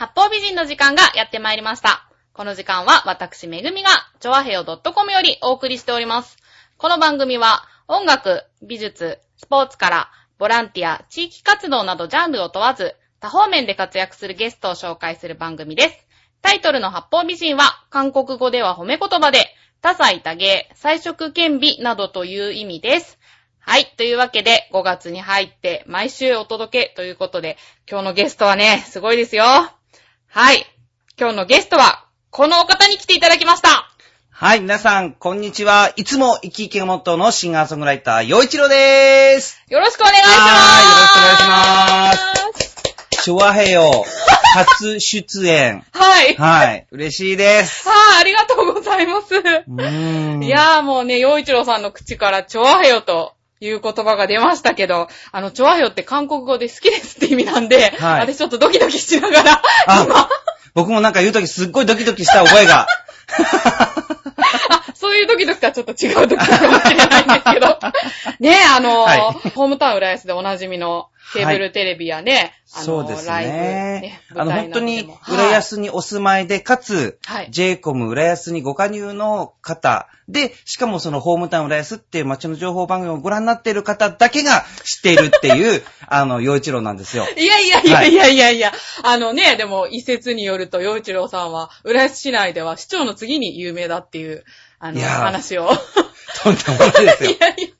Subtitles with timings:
[0.00, 2.08] 八方美人の時間がやってまいりました。
[2.32, 6.38] この時間は私めぐみが、ちょわへよ .com よりお送りしております。
[6.78, 16.06] この番組は、音楽、美術、スポーツから、ボランティア、地域活動などジャンルを問わず、多方面で活躍するゲストを紹介する番組です。
[16.40, 23.18] タイトルの八方美人は、韓国語では褒め言葉で、多彩多芸、彩色兼美などという意味です。
[23.58, 23.92] はい。
[23.98, 29.44] というわけで、5月に入って、毎週お届けということで、今日のゲストはね、すごいですよ。
[30.32, 30.64] はい。
[31.18, 33.90] 今日のゲストは、このお方に来ていただきました。
[34.30, 35.92] はい、皆さん、こんにちは。
[35.96, 39.60] いつも生き生きがモットーのシンガーソングライター、陽一郎でーす。
[39.68, 40.38] よろしくお願いします。
[40.38, 42.28] はいよろしくお願いし
[43.10, 43.22] ます。
[43.24, 44.04] 昭和平洋、
[44.54, 45.84] 初出演。
[45.92, 46.36] はい。
[46.36, 46.66] はい。
[46.68, 47.88] はい、嬉しいです。
[48.20, 49.34] ありがとうございます。
[49.34, 50.44] うーん。
[50.44, 58.20] いやーもうね、洋一郎さんの口から、チョアヘヨという言葉が出ましたけど、あの、チョアヘヨって韓国語で好きですって意味なんで、はい。
[58.20, 60.28] 私ちょっとドキドキしながら、あ今、
[60.72, 62.86] 僕もなんか言うときすっごいドキドキした覚えが。
[64.70, 67.78] あ、そういうドキドキとはちょっと違うドキドキかもしれないんですけど、
[68.40, 69.50] ねあのーはい。
[69.50, 73.32] ホームタウン浦安でおなじみのケーブルテレビやね、あのーそうですね
[74.00, 74.20] ね。
[74.34, 87.26] あの、本当に浦安にお住まいで、かつ、はい JCOM 浦安にご加入の方で、しかもそのホームタウン浦安っていう街の情報番組をご覧になっている方だけが知っているっていう、 あの、陽一郎なんですよ。
[87.36, 94.44] いやいやいやいやいやいや、あのね、でも一説によると、洋一郎さんは、浦安市内では市長の次に有名だっていう、
[94.78, 95.70] あの、話を。
[96.42, 97.36] とんでもないですよ い。
[97.40, 97.79] やいや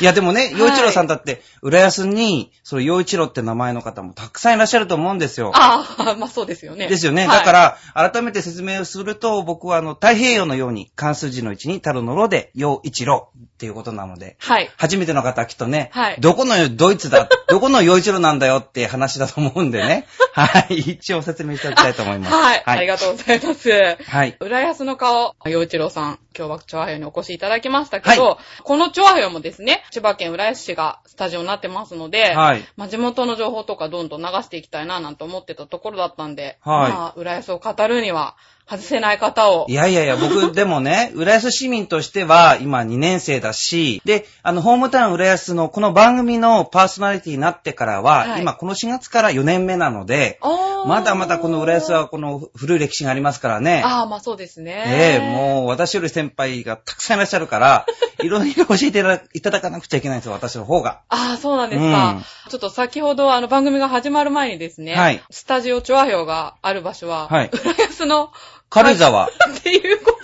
[0.00, 5.52] いや、でもね、洋一郎さんだって、浦安に、その洋一郎って名前の方もたくさんいらっしゃると思うんですよ。
[5.54, 6.88] ああ、まあそうですよね。
[6.88, 7.26] ですよね。
[7.26, 14.70] はいだから、改めて説明をすると、僕はあの、太平洋のように、関数字の位置に、太郎のろで、洋一郎っていうことなので、はい。
[14.76, 20.06] 初めての方はきっとね、はいどこのドイツだ、どこの洋一郎なんだよって話だと思うんでね。
[20.32, 20.78] はい。
[20.78, 22.32] 一応説明しておきたいと思います。
[22.32, 22.62] はい。
[22.64, 22.80] あはい。
[22.82, 23.70] りがとうございます。
[23.70, 24.36] はい。
[24.40, 32.64] 浦安の顔、洋一郎さん、今日はチョアヘヨにお越しいただきましたけど、このチョアヘヨもですね、千葉県浦安市がスタジオになってますので、はい。
[32.76, 38.36] まあ、地元の情報とかどんどん流していきたいななんて思ってたところだったんで、はいまあ、浦安を語るには
[38.70, 50.38] 外せない方をい、やいやいや、僕、でもね、 浦安市民としては、今2年生だし、で、あの、ホームタウン浦安のこの番組のパーソナリティになってからは、はい今この4月から4年目なので、
[50.86, 53.82] まだまだこの浦安はこの古い歴史がありますからね。
[53.84, 54.84] ああ、まあそうですね。
[54.86, 57.86] ええもう私より先輩がたくさんいらっしゃるから、
[58.22, 59.00] いろいろ教えて
[59.34, 61.00] いただかなくちゃいけないんですよ、私の方が。
[61.08, 62.10] ああ、そうなんですか。
[62.10, 68.32] うんちょっと先ほどあの番組が始まる前にですね、はいスタジオチョアがある場所は、はい浦安の、
[68.70, 69.26] 軽井沢。
[69.26, 69.28] っ
[69.62, 70.18] ていうこと、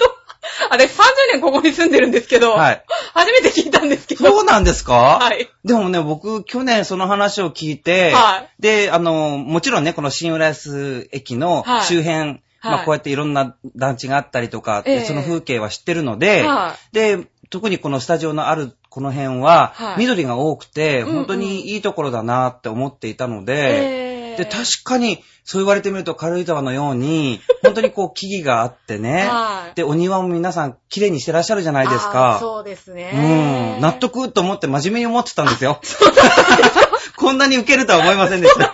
[0.70, 0.88] あれ30
[1.32, 2.84] 年ここに住んでるんですけど、はい。
[3.12, 5.18] 初めて聞いたんですけど、そうなんですか？
[5.20, 5.48] はい。
[5.64, 8.62] でもね、僕、去年その話を聞いて、はい。
[8.62, 11.84] で、あの、もちろんね、この新浦安駅のはい。
[11.84, 12.80] 周辺、まはい。
[12.82, 15.00] あ、こうやっていろんな団地があったりとか、ええ。
[15.04, 19.98] その風景は知ってるので、はで、特にこのスタジオのあるこの辺は、はい。
[19.98, 23.44] 緑が多くて、本当にいいところだなって思っていたのい。
[23.44, 24.05] で、えー
[24.36, 32.38] で、確かに、そう言われてみると軽井沢のように、 本当にこう木々があってね、はいで、お庭も皆さん綺麗にしてらっしゃるじゃないですか。
[32.40, 33.76] そうですね。
[33.76, 33.80] うん。
[33.80, 35.80] 納得と思って真面目に思ってたんですよ。
[37.16, 38.72] こんなに受けるとは思いませんでした。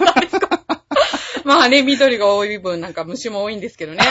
[1.45, 4.03] まあね、緑が多い分なんか虫も多いんですけどね。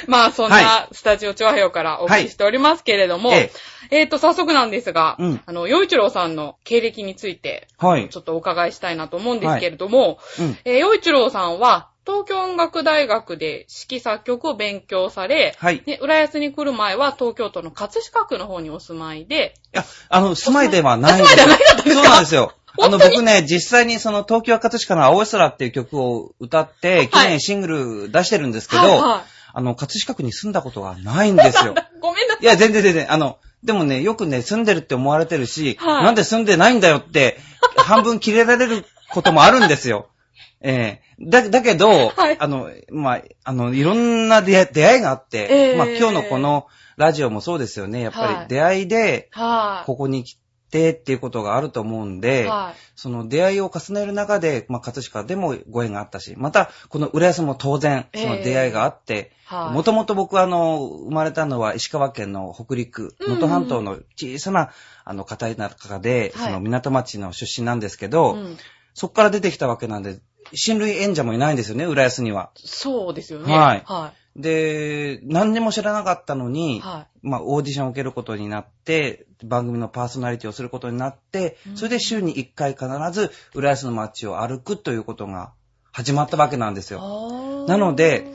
[0.06, 3.50] まあ、そんはなスタジオチョアヘヨからお送りしておりますけれども、え
[3.90, 8.08] えっ、と、早速なんですが、うんあの、洋一郎さんの経歴について、はい。
[8.08, 10.58] ちょっとお伺いしたいなと思うんですけれども、うん。
[10.64, 15.76] えー洋一郎さんは、東京音楽大学で指揮作曲を勉強され、はい。
[15.76, 21.12] いで、浦安に来る前は東京都の葛飾区の方にお住まいで、や、あの、住まいではない。
[21.12, 22.02] あ住まいではないかったんですか？
[22.02, 22.52] そうなんですよ。
[22.80, 27.66] あの、僕ね、実際にその東京葛飾の青空っていう曲を歌って、去年シング
[28.06, 31.72] ル出してるんですけど、はいはあの、葛飾区に住んだことがないんですよ。
[31.72, 31.74] い。
[32.00, 32.44] ごめんなさい。
[32.44, 37.38] いや、全然全然、あの、でもね、よくね、住んでるって思われてるし、はいなんで住んでないんだよって、
[37.76, 40.08] 半分切れられることもあるんですよ。
[40.60, 46.66] ええだ、だけど、はいあの、まあ、あの、いろんな出会い出会いがあって、ええまあ、今日のこの
[46.96, 48.00] ラジオもそうですよね。
[48.00, 49.86] やっぱはいり出会いで、はい。
[49.86, 52.80] ここに来てっていうことがあると思うんで、はい。
[52.96, 59.74] その出会いを重ねる中で、まあ、葛飾でもご縁があったし、また、この浦安も当然、その出会いがあって、はい。
[59.74, 64.70] もともと僕はあの、生まれたのは石川県の北陸、うん能登半島の小さな、
[65.04, 68.56] あの、片田舎で、はいその港町の出身なんですけど、うん
[68.94, 70.18] そこから出てきたわけなんで、
[70.54, 72.50] 親類縁者もいないんですよね、浦安には。
[72.56, 73.56] そうですよね。
[73.56, 76.52] はいはで、何にも知らなかったのい。
[76.52, 85.52] に、はまあ、オーディションを受けることになって、番組のパーソナリティをすることになってう、んそれで週に1回必ず浦安の街を歩くということが
[85.92, 87.66] 始まったわけなんですよ。
[87.66, 88.26] なので、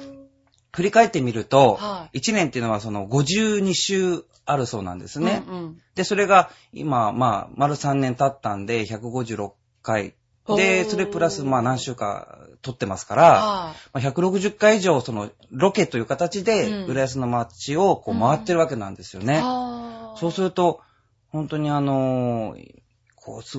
[0.74, 5.44] 振り返ってみると、は1年っていうのはその52週あるそうなんですね。
[5.48, 9.52] うんうんで、それが今、まあ、丸3年経ったんで、156
[9.84, 10.16] 回。
[10.48, 19.40] で、それプラス、まあ何週か撮ってますから、はいまあ、160回以上、その、ロケという形で、うん浦安の街をこう回ってるわけなんですよね。
[19.42, 20.82] あーそうすると、
[21.30, 22.82] 本当にあのー
[23.16, 23.58] こう、す、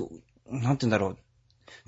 [0.49, 1.17] なんて言うんだろう。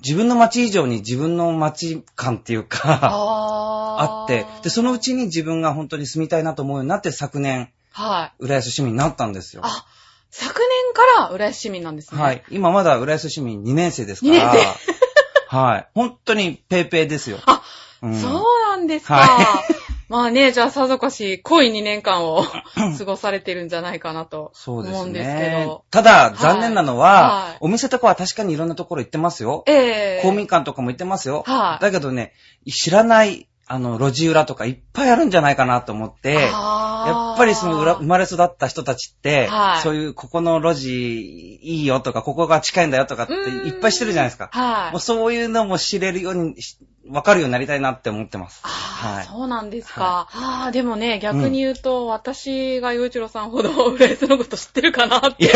[0.02, 8.32] 自分の街以上に自分の街感っていうか、あ あって、で、そのうちに自分が本当に住みたいなと思うようになって、昨年、はい。
[8.44, 9.62] 浦安市民になったんですよ。
[9.64, 9.86] あ、
[10.30, 12.20] 昨年から浦安市民なんですね。
[12.20, 12.42] はい。
[12.50, 14.52] 今まだ浦安市民2年生ですから。
[14.52, 14.64] 2年
[15.48, 15.88] はい。
[15.94, 17.38] 本当にペーペーですよ。
[17.46, 17.62] あ、
[18.02, 19.14] うんそうなんですか。
[19.16, 19.62] は
[20.08, 22.42] まあね、じゃあさぞかし濃い2年間を
[22.98, 25.84] 過ごされてるんじゃないかなとそうです思うんですけねど。。
[25.90, 29.64] ただ、残念なのは、はいお店とかは確かにいろんなところ行ってますよ。
[29.66, 31.44] ええ公民館とかも行ってますよ。
[31.46, 32.32] はいだけどね、
[32.70, 44.48] 知らない、あの、路地裏とかいっぱいあるんじゃないかなと思って、やっぱりその裏生まれ育った人たちって、はいそういう、ここの路地いいよとか、ここが近いんだよとかってうんいっぱいしてるじゃないですか。
[44.52, 45.00] はいもう。
[45.00, 46.78] そういうのも知れるようにし、
[47.10, 48.60] わかるようになりたいなって思ってます。
[48.64, 50.28] ああ、はいそうなんですか。
[50.32, 55.52] ああ、でもね、逆に言うと、私が洋一郎さんほど 浦安のこと知ってるかなっていう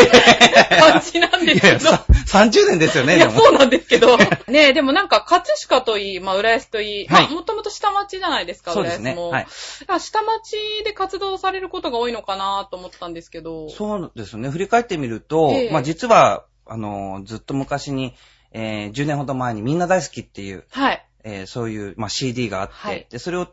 [0.81, 1.67] 感じなんですけど。
[1.69, 3.41] いやいや、さ30年ですよね、いや、でも。
[3.41, 4.17] そうなんですけど。
[4.49, 9.13] ねえ、でもなんか、葛飾といい、まあ、浦安といい、はいまあ、もともと下町じゃないですか、そうですね。
[9.13, 9.31] 浦安も。
[9.31, 10.01] はい。
[10.01, 13.69] 下町で活動されることが多いのかなと思ったんですけど。
[13.71, 14.51] そうですね。
[14.51, 18.15] 振り返ってみると、ええまあ実は、あの、ずっと昔に、
[18.53, 21.07] えー10年ほど前にみんな大好きっていう、はい。
[21.25, 23.49] えーそういう、まあ、CD があって、はいで、それを、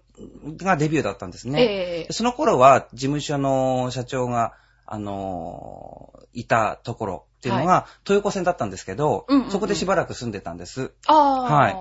[0.57, 1.61] がデビューだったんですね。
[1.61, 4.53] ええでその頃は、事務所の社長が、
[4.85, 10.91] あのーいたところっていうのが、東横線だったんですけど、うんうんうんそこでしばらく住んでたんです。
[11.07, 11.41] ああ。
[11.41, 11.75] はい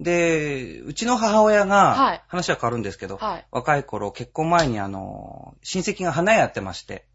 [0.00, 3.46] で、うちの母親が、はい話は変わるんですけど、はい。
[3.52, 7.06] 若い頃、結婚前にあの、親戚が花屋やってまして、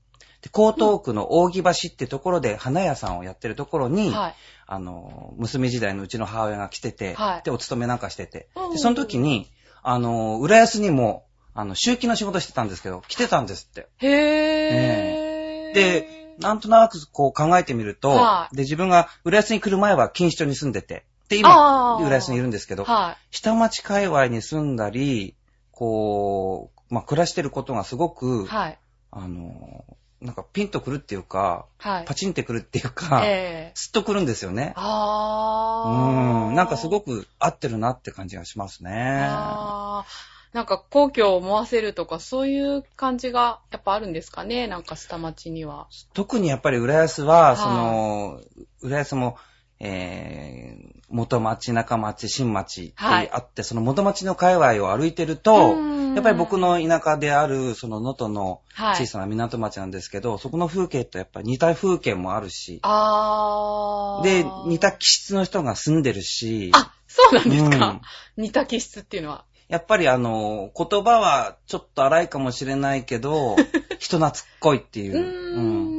[0.42, 4.36] で、江東区の扇橋ってところで花屋さんをやってるところに、はい。
[4.72, 9.50] あの、娘時代のうちの母親が来てて、はいで、お勤めなんかしてて、うんで、その時に、
[9.82, 11.26] あの、浦安にも、
[11.56, 13.88] あの、周期の仕事してたんですけど、来てたんですって。
[13.98, 15.74] へー。
[15.74, 25.36] で、なんとなくこう考えてみると、はいで、自分が浦安に来る前は錦糸町に住んでて、で、今、浦安にいるんですけど、は下町界隈に住んだり、
[25.72, 28.48] こう、まあ、暮らしてることがすごく、い。
[28.48, 28.80] はい。
[29.10, 29.84] あの、
[30.22, 32.06] なんかピンとくるっていうか、はい。
[32.06, 34.74] パチンってくるっていうか、ええスッとくるんですよね。
[34.76, 36.52] うあー。
[36.52, 38.92] ん、なんかすごく合ってるなって感じがしますね。
[39.30, 44.68] あーなんか皇居を思わせるとか、そういう感じがやっぱあるんですかね？
[44.68, 45.88] なんか下町には。
[46.14, 48.42] 特にやっぱり浦安は、はいその、
[48.82, 49.38] 浦安も、
[49.80, 58.96] えー、元町、中町、新町ってはいあって、その元町の界隈を歩いてると、うんやっぱり僕の田舎である、その能登のはい。
[58.96, 64.24] 小さな港町なんですけど、そこの風景とやっぱり似た風景もあるし、あー。
[64.24, 68.02] で、似た気質の人が住んでるし、あ、そうなんですか、うん
[68.38, 69.46] 似た気質っていうのは。
[69.68, 73.56] やっぱりあの、言葉はちょっと荒いかもしれないけど、
[74.00, 75.99] 人懐っこいっていう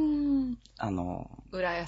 [0.83, 1.29] あの。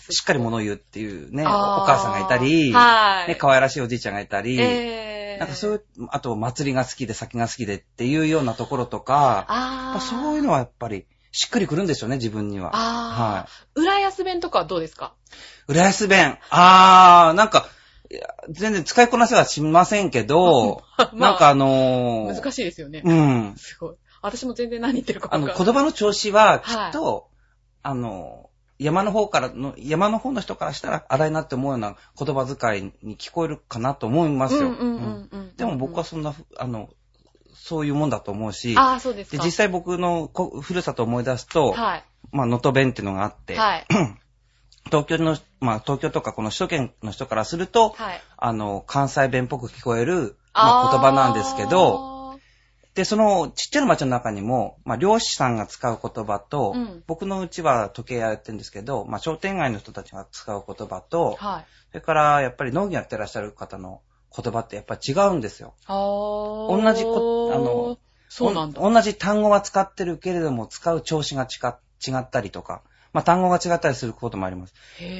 [0.10, 3.28] しっかり物を言うっていうね、お母さんがいたり、はい。
[3.30, 9.98] ね、可愛らしいおじいちゃんがいたり、えーなんかそういう、あと祭りが好きで酒が好きでっていうようなところとか。
[10.00, 12.70] そういうのはやっぱりしっくりくるんですよね、自分には。
[12.76, 13.82] あはー。
[13.82, 15.16] 浦安弁とかはどうですか？
[15.70, 15.72] い。
[15.72, 16.38] 浦安弁。
[16.52, 17.66] あー、なんか、
[18.52, 23.02] 全然使いこなせはしませんけど、 まあなんかあのー、難しいですよね。
[23.04, 23.56] うん。
[23.58, 23.96] すごい。
[24.22, 25.74] 私も全然何言ってるかあの、分かんない。
[25.74, 27.28] 言葉の調子はきっと、
[27.82, 34.76] あの、山の方からの、山の方の人からしたら荒いなって思うような言葉遣いに聞こえるかなと思いますよ。
[35.58, 36.90] でも僕はそんなふ、あの、
[37.54, 42.04] そういうもんだと思うし、ああ、そうです実際僕のこふるさとを思い出すと、はい。
[42.32, 43.86] まあ、能登弁っていうのがあって、はい。
[44.86, 48.22] 東京の、まあ、東京とかこの首都圏の人からすると、はい。
[48.38, 52.13] あの、関西弁っぽく聞こえる、まあ、言葉なんですけど、あ
[52.96, 61.66] で、そのちっちゃな町の中にも、まあ、漁師さんが使う言葉と、うん僕のうちは時計屋やってるんですけど、まあ、商店街の人たちが使う言葉とー、はい。
[61.90, 64.02] それからやっぱり農業やってらっしゃる方の
[64.36, 65.74] 言葉ってやっぱり違うんですよ。
[65.88, 67.98] 同じこあの、
[68.30, 68.82] そうなんだ。
[68.82, 71.74] お同じ単語は使ってるけれども、使う調子が違
[72.06, 72.82] 違ったりとか、
[73.14, 74.74] まあ、単語が違ったりすることもあります。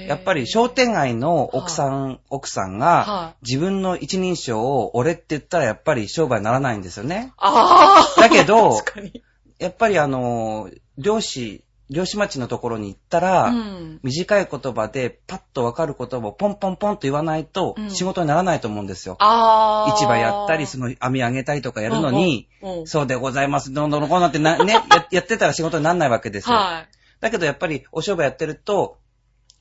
[0.08, 3.46] やっぱり商店街の奥さん、奥さんが、はい。
[3.46, 7.32] 自分の一人称を俺って言ったらやっぱり商売にならないんですよね。
[7.38, 8.22] ああ。
[8.22, 8.80] だけど。
[9.60, 14.00] やっぱりあの、漁師、漁師町のところに行ったら、うん。
[14.02, 19.18] 短い言葉でパッとわかる言葉をポンポンポンと言わないとうん仕事にならないと思うんですよ。
[19.20, 19.98] あー。
[19.98, 26.56] 市場やったり、その網上げたりとかやるのに、うんうんそうでございます、どんどんこうなってな、ね、ややってたら仕事にならないわけですよ。
[26.56, 27.03] はい。
[27.24, 28.98] だけどやっぱりお商売やってると、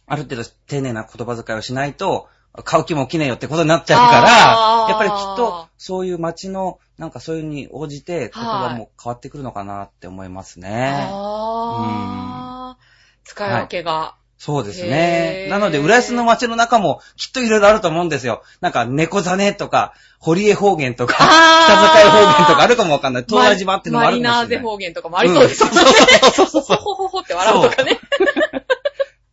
[0.08, 2.28] ある程度丁寧な言葉遣いをしないと、
[2.64, 11.06] 買う気も起きねえよってことになっちゃうから、やっぱりきっとそういう街の、なんかそういうに応じて言葉も変わってくるのかなって思いますね。
[11.08, 12.82] あー。
[13.22, 14.16] 使い分けが。
[14.44, 15.44] そうですへね。
[15.46, 18.42] ーなので、浦安の街の中もきっといろいろあると思うんですよ。
[18.60, 23.24] なんか、猫ザネとか、堀江方言とか、北境方言とかあるかもわかんない。
[23.28, 24.32] 東大島ってのもあるかもしれない。
[24.32, 25.74] マリナーゼ方言とかもありそうですよね。
[26.34, 28.00] そうそうそうほほほほって笑うとかね。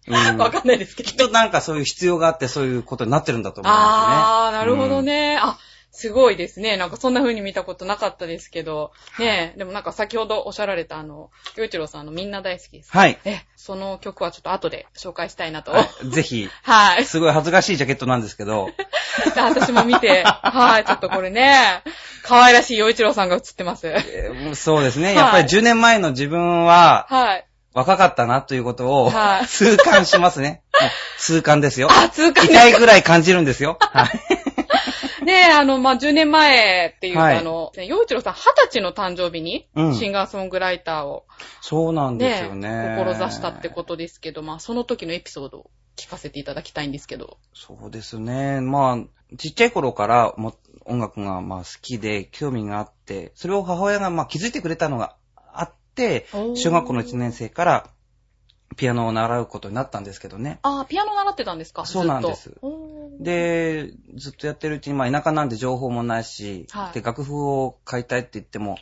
[0.10, 1.16] うんわかんないですけどきっ。
[1.18, 4.79] となんかそういう必要があってそういうことになってるんだと思いますあー、なるほ
[6.00, 6.78] すごいですね。
[6.78, 8.94] なんかそんな風に見たことなかったですけど。
[9.20, 12.86] ねえ、でもなんか先ほどおっしゃられたあの、洋一郎さんのみんな大好きです。
[12.86, 13.00] ね。
[13.00, 13.20] はい。
[13.26, 15.72] え、その曲はちょっと後で紹介したいなと。
[15.72, 17.06] はいぜひ、 はい。
[17.06, 18.70] すごい恥ずかしいジャケットなんですけど、
[19.36, 21.84] 私も見て、はい、ちょっとこれね、
[22.24, 23.86] 可愛らしい洋一郎さんが映ってます。
[23.88, 25.08] えーそうですね。
[25.08, 27.46] はいやっぱり10年前の自分ははい。
[27.74, 30.62] 若かったなということをはい痛感しますね。
[31.18, 31.90] 痛感ですよ。
[31.92, 33.78] あ、通過痛いぐらい感じるんですよ。
[33.80, 34.59] はい。
[35.30, 38.38] ねえ、あの、まあ、10年前っていうと、はいあの、ね洋一郎さん20
[38.70, 41.26] 歳の誕生日に、うんシンガーソングライターを
[41.62, 42.96] そうなんですねよね。
[42.98, 47.38] 志したってことですけど、まあ、その時のエピソードを聞かせていただきたいんですけど。
[47.54, 48.60] そうですね。
[48.62, 50.56] まあ、ちっちゃい頃からも
[50.86, 55.16] 音楽がまあ好きで興味があって、それを母親がまあ気づいてくれたのが
[55.54, 57.90] あって、小学校の1年生から
[58.76, 60.60] ピアノを習うことになったんですけどね。
[60.62, 62.54] ああ、ピアノ習ってたんですかそうなんです
[63.20, 68.78] で、ずっとやってるうちに、まあ田舎なんで情報もないし、はいで、楽譜を買いたいって言っても、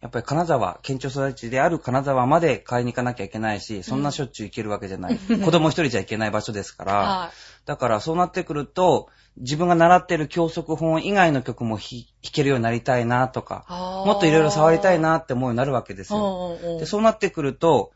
[0.00, 5.18] やっぱり金沢、県庁育ちである金沢まで買いに行かなきゃいけないし、そんなしょっちゅう行けるわけじゃない。
[5.44, 7.66] 子供一人じゃ行けない場所ですから、はい。
[7.66, 13.66] だからそうなってくると、自分が習ってる教則本以外の曲も弾弾けるようになりたいなとか、
[14.06, 16.56] もっといろいろ触りたいなって思うようになるわけですよ。
[16.60, 17.92] うんうんうんで、そうなってくると、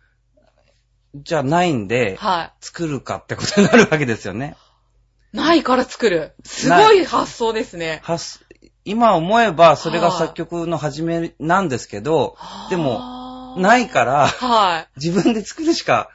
[1.15, 4.57] じゃあないんで、は作るかってことになるわけですよね。
[5.33, 5.37] い。
[5.37, 6.33] ないから作る。
[6.45, 8.01] すごい発想ですね。
[8.03, 8.45] 発
[8.85, 12.37] 今思えばそれが作曲の始めなんですけど、
[12.69, 12.99] でも、
[13.55, 14.89] もないからはい。
[14.97, 16.11] 自分で作るしか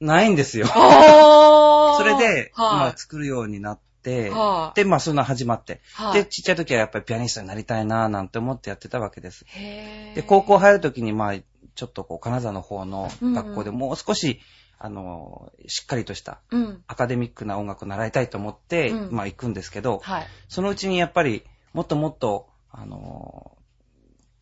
[0.00, 0.66] ないんですよ。
[1.96, 6.02] それで、まはあ、作るようになって、はいで、まあそういうの始まって、い。
[6.02, 9.44] はいで、ちっちゃい時はやっぱりピアニストになりたいなぁなんて思ってやってたわけです。
[9.48, 11.34] へーで、高校入る時に、まあ、
[11.76, 14.40] ちょっとこう、金沢の方の学校でうんもう少し、
[14.78, 16.84] あの、しっかりとしたうん。
[16.86, 20.26] アカデミックな音楽を習いたいと思って、うんまあ行くんですけど、はい。
[20.48, 23.56] そのうちにやっぱり、もっともっと、あの、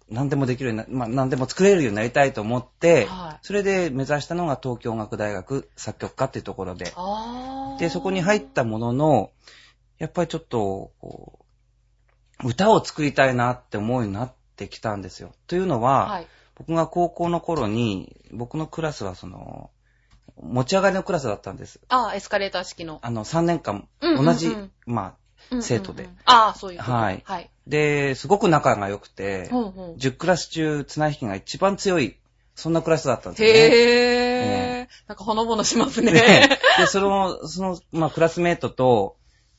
[0.08, 3.38] 何でもできるようにな、まあ何でも作れるようになりたいと思って、はい。
[3.42, 6.92] それで目指したのが東京音楽大学作曲科っていうところで、
[7.78, 9.30] で、そこに入ったものの、
[9.98, 11.40] やっぱりちょっと、こ
[12.42, 15.32] う、歌を作りたいなって思うようになってきたんですよ。
[15.46, 16.26] というのは、はい。
[16.56, 19.70] 僕が高校の頃に、僕のクラスはその、
[20.40, 21.80] 持ち上がりのクラスだったんです。
[21.88, 22.98] あーエスカレーター式の。
[23.02, 24.56] あの、3年間、うんうんうん同じ、
[24.86, 25.14] まあ、
[25.50, 26.08] うんうんうん生徒で。
[26.24, 26.92] ああ、そういうこと。
[26.92, 27.50] はいはい。
[27.66, 32.16] で、すごく仲が良くて、ほうほう10クラス中、綱引きが一番強い、
[32.54, 33.54] そんなクラスだったんですよね。
[33.58, 35.08] へー。
[35.08, 36.12] なんかほのぼのしますね。
[36.12, 39.16] ねで、その、その、まあ、クラスメイトと、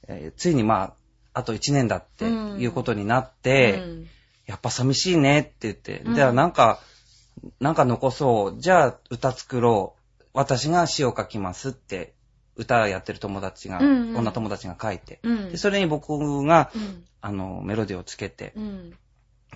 [0.08, 0.94] えーついにまあ、
[1.34, 4.08] あと1年だっていうことになって、うん
[4.46, 6.80] やっぱ寂しいねって言って、うんじゃあなんか、
[7.60, 8.62] なんか残そう。
[8.62, 10.24] じゃあ歌作ろう。
[10.34, 12.14] 私が詩を書きますって、
[12.56, 17.04] 歌やってる友達が、うんうん女友達が書いて、うんで、それに僕が、うん。
[17.22, 18.92] あの、メロディーをつけて、うん。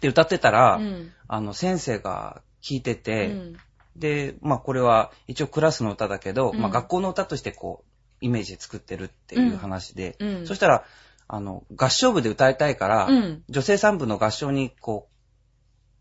[0.01, 1.12] で、歌ってたら、うん。
[1.27, 3.58] あの、先生が聞いてうて、ん
[3.96, 7.84] で、まあこれは一応クラスの歌だけど、うんまあ学校の歌としてこ
[8.22, 10.48] う、イメージで作ってるっていう話で、うん。
[10.48, 10.84] そしたら、
[11.31, 13.43] あの、合唱部で歌いたいから、うん。
[13.50, 15.07] 女性3部の合唱にこ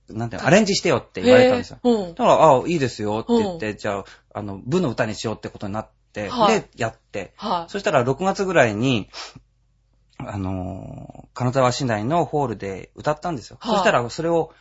[0.09, 1.79] う、なんていうの、アレンジしてよって言われたんですよ。
[1.85, 7.71] うんだから、ああ、いいですよって言って、じゃあ、あの、部の歌にしようってことになって、はいで、やって、はい。
[7.71, 9.11] そしたら6月ぐらいに、
[10.19, 13.59] あのー金沢市内のホールで歌ったんですよ。
[13.61, 14.53] はいそしたら、それを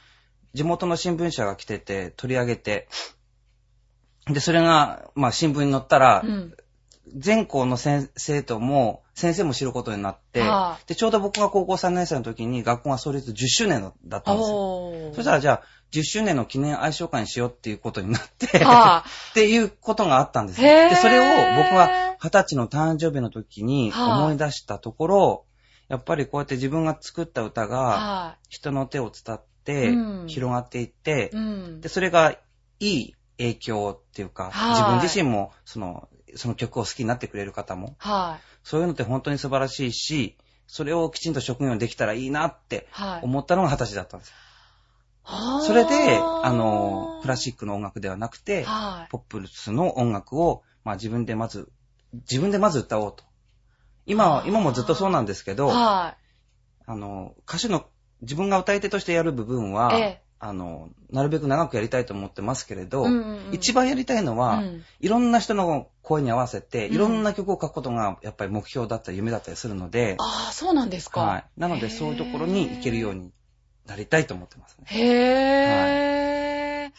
[0.53, 2.89] 地元の新聞社が来てて、取り上げて、
[4.27, 6.53] で、それが、まあ、新聞に載ったら、うん。
[7.15, 15.11] 全校の先生とも、先生も知ることになって、はで、ちょうど僕が高校3年生の時に学校が創立10周年だったんですよ。
[15.15, 20.67] そしたらじゃあ、10周年の記念愛称会にしようっていうことになって、 はっていうことがあったんですよ。
[20.67, 21.23] で、それを
[21.63, 25.45] 僕は20歳の誕生日の時にはい思い出したところ、
[25.87, 27.67] やっぱりこうやって自分が作った歌い。
[27.67, 31.37] がは人の手を伝ってうん広がっていってい。
[31.37, 31.81] う、ん。
[31.81, 32.35] で、それが
[32.79, 38.43] いい影響っていうか、はい自分自身も、その、その曲を好きになってくれる方も、はい。
[38.63, 43.19] そういうのって本当に素晴らしいし、それをきちんと職業にできたらいいなってはい。
[43.23, 44.35] 思ったのが二十歳だったんですよ。
[45.59, 49.11] それで、あの、クラシックの音楽ではなくて、はい。
[49.11, 51.69] ポップスの音楽を、まあ自分でまず、
[52.13, 53.23] 自分でまず歌おうと。
[54.05, 56.15] 今は、今もずっとそうなんですけど、は
[56.85, 57.85] あの、歌手の、
[58.21, 60.01] 自分が歌い手としてやる部分は、い。
[60.01, 60.26] ええ。
[60.39, 71.21] あの、なるべく長くやりたいと思ってますけれど、うんうんうん一番やりたいのは、うんいろんな人の声に合わせて、うんいろんな曲を書くことがやっぱり目標だったり夢だったりするので、ああ、そうなんですか。
[71.21, 71.45] はい。
[71.57, 73.31] なのでそういうところに行けるように
[73.85, 74.85] なりたいと思ってますね。
[74.87, 76.91] へー。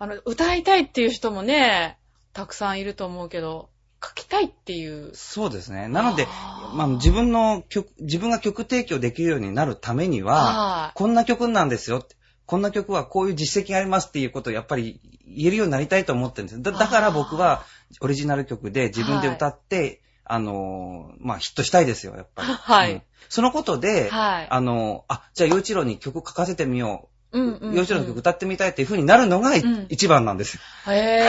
[0.00, 1.98] あの、歌いたいっていう人もね、
[2.32, 3.70] たくさんいると思うけど、
[4.02, 5.10] 書きたいっていう。
[5.14, 5.88] そうですね。
[5.88, 12.17] なので、あーまあ自分の曲、自分が曲提供できるようになるためには、はこんな曲なんですよって。
[12.48, 17.62] こんな曲はこういう実績がありますっていうことをやっぱり言えるようになりたいと思ってるんですだだから僕は
[18.00, 22.48] オリジナル曲で自分で歌って、あのーまあヒットしたいですよ、やっぱり。
[22.48, 23.80] はいうんそのことい。
[23.80, 24.46] で、はい。
[24.48, 27.46] あのーあ、じゃあ、洋一郎に曲書かせてみようんう。
[27.46, 30.62] うんうん洋一郎の曲歌ってみたいっていう風になるのがいうん一番なんですよ。
[30.90, 31.28] へ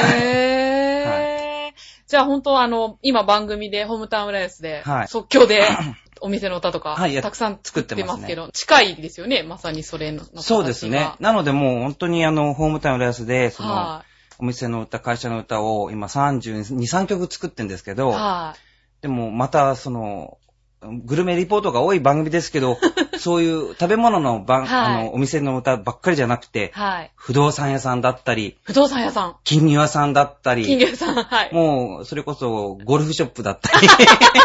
[0.86, 1.74] ー。
[2.08, 5.68] じゃあ本当あの、今番組でホームタウン浦安で、はい即興で
[6.22, 10.24] お店の歌とか、はいやたくさん作ってますけど、近いですよね、まさにそれの。
[10.42, 11.12] そうですね。
[11.20, 14.06] なのでもう本当にあの、ホームタウン浦安で、その、は
[14.40, 17.96] お店の歌、会社の歌を今32、3曲作ってんですけい。
[17.96, 18.56] ど、は
[19.02, 20.39] でもまたその、
[20.82, 22.78] グルメリポートが多い番組ですけど、
[23.20, 27.12] そういう食べ物の番、はいあの、お店の歌ばっかりじゃなくてい。、はい。
[27.16, 29.36] 不動産屋さんだったり、不動産屋さん。
[29.44, 31.24] 金魚屋さんだった金り、魚屋さん。
[31.24, 31.54] はい。
[31.54, 33.88] もう、それこそ、ゴルフショップだったり、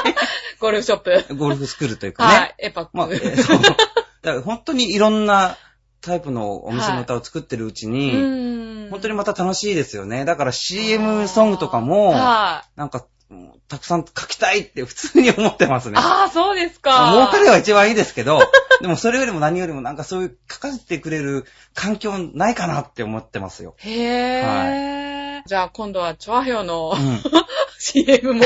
[0.58, 1.34] ゴルフショップ。
[1.36, 2.34] ゴルフスクールというかね。
[2.36, 2.54] はい。
[2.58, 2.90] エパック。
[2.96, 3.58] まあ、えーそう。
[3.60, 5.56] だから本当にいろんな
[6.00, 8.90] タイプのお店の歌を作ってるうちうに、ーん。
[8.90, 10.24] 本当にまた楽しいですよね。
[10.24, 12.78] だから CM ソングとかも、はい。
[12.78, 15.98] なんか、うんたくさん書きたいって普通に思ってますね。
[15.98, 17.10] ああ、そうですか。
[17.12, 18.40] 儲かれは一番いいですけど、
[18.82, 23.74] でもそれよりも何よりもなんかそういう書かせてくれる環境ないかなって思ってますよ。
[23.78, 25.42] へー。
[25.46, 27.22] じゃあ今度はチョアヘヨのうん。
[27.78, 28.44] CM も。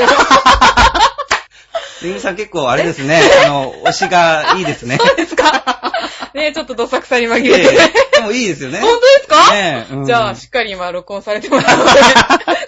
[2.01, 4.97] でみさん結構あれですね、 あの、推しがいいですね。
[4.97, 5.91] そうですか。
[6.33, 7.75] ねちょっとどさくさに紛えれて。
[8.13, 8.79] えでもいいですよね。
[8.79, 9.51] 本当ですか？
[9.53, 11.91] ねえうんじゃあ、しっかり今録音されてもらうので、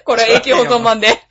[0.04, 1.22] これ永久保存版で。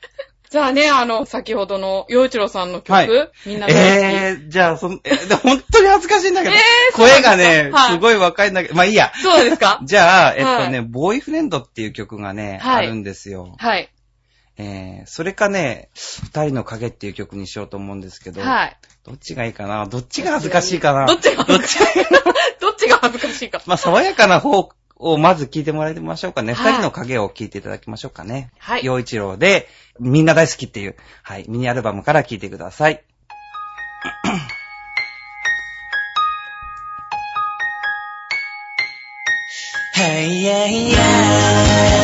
[0.51, 3.09] じゃあね、あの、先ほどの、洋一郎さんの曲、はい
[3.45, 3.77] みんな大好き。
[3.79, 9.13] えー、じゃあ、そん、えーで本当に恥ずかしいんだけど、えー声がね、はいすごい若いんだけど、まあいいや。
[9.23, 9.79] そうですか？
[9.85, 13.55] じゃあ、えっとね、はボーイフレンドっていう曲がね、はいあるんですよ。
[13.59, 13.89] はい。
[14.57, 18.77] えー、それかね、二人の影っていう曲にしようと思うんですけど、はい。
[19.05, 19.85] どっちがいいかな？
[19.85, 21.05] どっちが恥ずかしいかな？
[21.05, 21.85] どっちがどっちが
[22.59, 23.61] どっちが恥ずかしいか。
[23.67, 24.69] まあ、爽やかな方
[25.01, 26.53] をまず聞いてもらいましょうかね。
[26.53, 28.51] はい二人の影を聞いていただきましょうかね。
[28.59, 28.85] はい。
[28.85, 29.67] 陽一郎で、
[29.99, 33.03] みんな大好きっていう、はい、ミニアルバムから聞いてください。
[39.93, 42.00] Hey, yeah, yeah.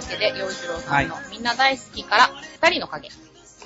[0.00, 2.30] わけで、洋一郎さんのみんな大好きから
[2.62, 3.10] 二人の影。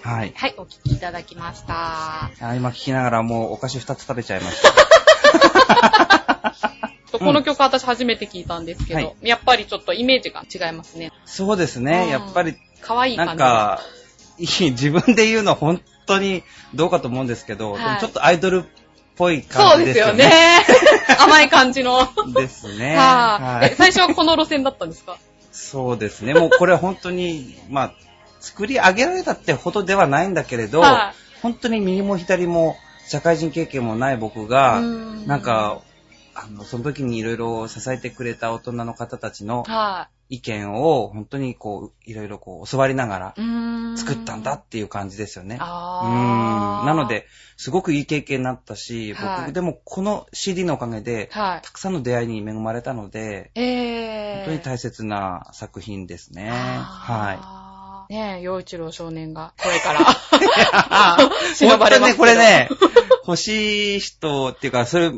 [0.02, 0.32] はい。
[0.36, 2.30] はい、お聞きいただきました。
[2.40, 4.74] あ今聞きながらもうお菓子2つ食べちゃいました。
[7.18, 11.10] この曲私初めて聞いたんですけど、はいやっぱりちょっとイメージが違いますね。
[11.24, 12.02] そうですね。
[12.04, 13.28] うんやっぱり、可愛い感じ。
[13.28, 13.80] なんか、
[14.38, 16.42] いい、自分で言うのは本当に
[16.74, 18.66] どうかと思うんですけど、はいでもちょっとアイドルっ
[19.16, 20.64] ぽいそうで感じですすよよねね。。
[21.20, 21.92] 甘い感じの。
[21.94, 22.96] は ですね。
[22.98, 25.16] あ、 はいえ最初はこの路線だったんですか？
[25.54, 26.34] そうですね。
[26.34, 27.94] もうこれは本当に、まあ、
[28.40, 31.40] 作り上げられたってほどではないんだけれど、はい。
[31.42, 35.26] 本当に右も左も社会人経験もない僕が、うん。
[35.28, 35.80] なんか、
[36.34, 43.34] あの、その時にいろいろ支えてくれた大人の方たちのは意見を本当にこう、いろいろこう教わりながら
[43.96, 45.56] 作ったんだっていう感じですよね。
[45.56, 51.62] うあーんなの、で、すごくいい経験になったし、はい僕でもこの CD のおかげで、はい。
[51.62, 54.36] たくさんの出会いに恵まれたので、えー。
[54.38, 56.50] 本当に大切な作品ですね。
[56.50, 57.36] はい。
[57.36, 58.12] はい。
[58.12, 60.00] ねえ、洋一郎少年が、これから。
[61.56, 62.68] 忍本ばれますけどね、これね、
[63.26, 65.10] 欲しい人っていうか、それ、い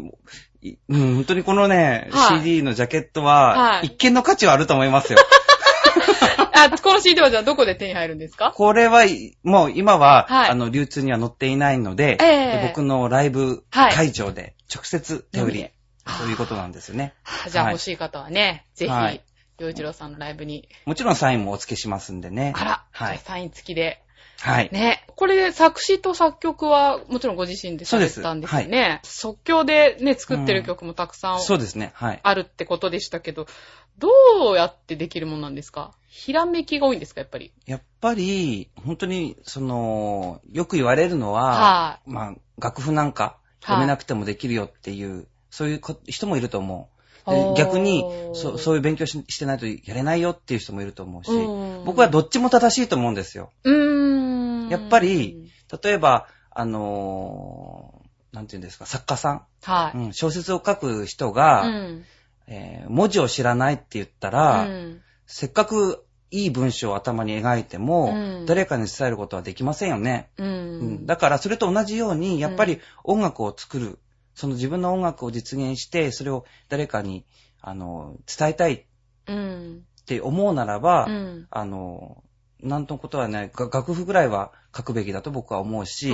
[0.88, 5.18] うん、本当にこのね、はい CD のジャケットはは、い一見の価値はあると思いますよ。
[6.52, 8.52] あ、この CD はじゃあどこで手に入るんですか？
[8.54, 9.02] これは、
[9.42, 15.70] もう今は、はいあの、流通には載っていないので、ええで僕のライブはい会場で直接手売り、手売り
[16.18, 17.14] そういうことなんですよね。
[17.22, 19.22] はいじゃあ欲しい方はね、ぜひはい、
[19.58, 20.68] 洋一郎さんのライブに。
[20.86, 22.52] もちろんサインもお付けしますんでね。
[22.56, 24.02] あら、はいサイン付きで。
[24.40, 24.68] はい。
[24.72, 25.04] ね。
[25.16, 29.00] これ作詞と作曲はもちろんご自身でされてたんですよね。
[29.02, 31.92] 即興でね、作ってる曲もたくさんそうですね。
[31.94, 32.20] はい。
[32.22, 33.46] あるってことでしたけど、
[33.98, 34.08] ど
[34.52, 35.92] うやってできるもんなんですか？
[36.08, 37.52] ひらめきが多いんですか、やっぱり？
[37.66, 46.96] やっぱり、本当に、その、よく言われるのは、はまあ、楽譜なんか読めなくてもできるよっていう、そういうこ人もいると思う。
[47.56, 53.50] 逆にそ、そういう勉強ししてないとやれないよっていう人もいると思うし、うん僕はどっちも正しいと思うんですよ。
[53.64, 54.25] うーん。
[54.70, 55.50] やっぱり、
[55.82, 59.98] 例えば、あのーなんていうんですか、作家さん、はい。
[59.98, 62.04] うん小説を書く人うが、ん。
[62.48, 70.30] えー文字を知らないって言ったら、うんせっかくいい文章を頭に描いても、うん誰かに伝えることはできませんよね。
[70.38, 71.06] ううんん。
[71.06, 73.98] だからそれと同じように、やっぱり音楽を作る、
[74.34, 77.24] その自分の音楽を実現して、それを誰かに、
[77.60, 78.84] あの、伝えたいっ
[79.28, 79.86] うん。
[80.06, 81.46] て思うならば、うん。
[81.50, 82.22] あの、
[82.66, 86.12] なんとことはない、が楽譜ぐらいは書くべきだと僕は思うし。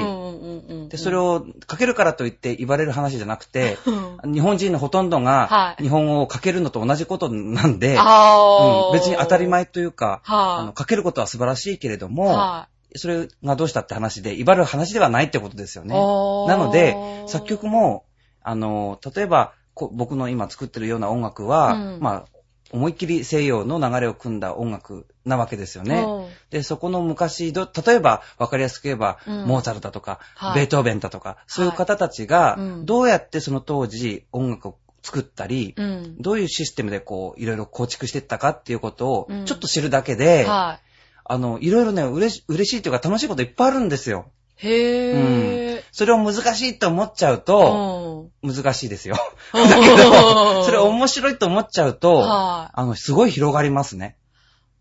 [0.88, 3.78] で、それを書けるからといって言われる話じゃなくて、
[4.22, 12.08] うん、日本人のほとんどはがい日本語を書けるのと同じことなんで、あーうん別に当たり前というか、あはの書けることは素晴らしいけれどい。
[12.10, 15.88] も、はそれがどうしたって話で、威張る話ではないってことですよい。
[15.88, 15.94] ね。
[15.94, 18.04] なので、作曲も、
[18.42, 22.24] あの、例えば、こ僕の今作ってるような音楽は、うんまあ、
[22.72, 26.02] 思いっきり西洋の流れを組んだ音楽なわけですよね。
[26.02, 26.21] うん
[26.52, 36.16] で、そこの昔ど、例えば、わかりやすく言えば、うんモーツァルトだとか、はいベートーベンだとか、そういう方たちがうん、どうやってその当時音楽を作ったり、うん。
[36.18, 40.78] どういうシステムでこう、いろいろ構築していったかっていうことをうん、ちょっと知るだけで、は
[41.24, 44.26] あの、いろいろね、嬉し嬉しいというか楽しいこといっぱいあるんですよ。
[44.62, 44.68] い。
[44.68, 47.40] へぇそれを難しいと思っちゃうー。
[47.40, 48.54] と、うん。
[48.54, 49.16] 難しいですよ。
[49.52, 54.16] だ だけど、それ面白いと思っちゃうと、はあの、すごい広がりますね。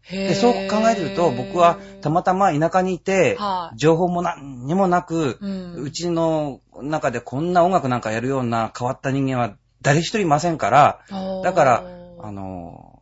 [0.10, 3.78] で、そう考えると、僕はたまたま田舎にいて、はい。
[3.78, 5.74] 情報も何にもなく、うん。
[5.84, 11.00] うちの中でこんな音楽なんかやるような変わった人間は誰一人いませんから、
[11.44, 11.84] だから、
[12.20, 13.00] あの、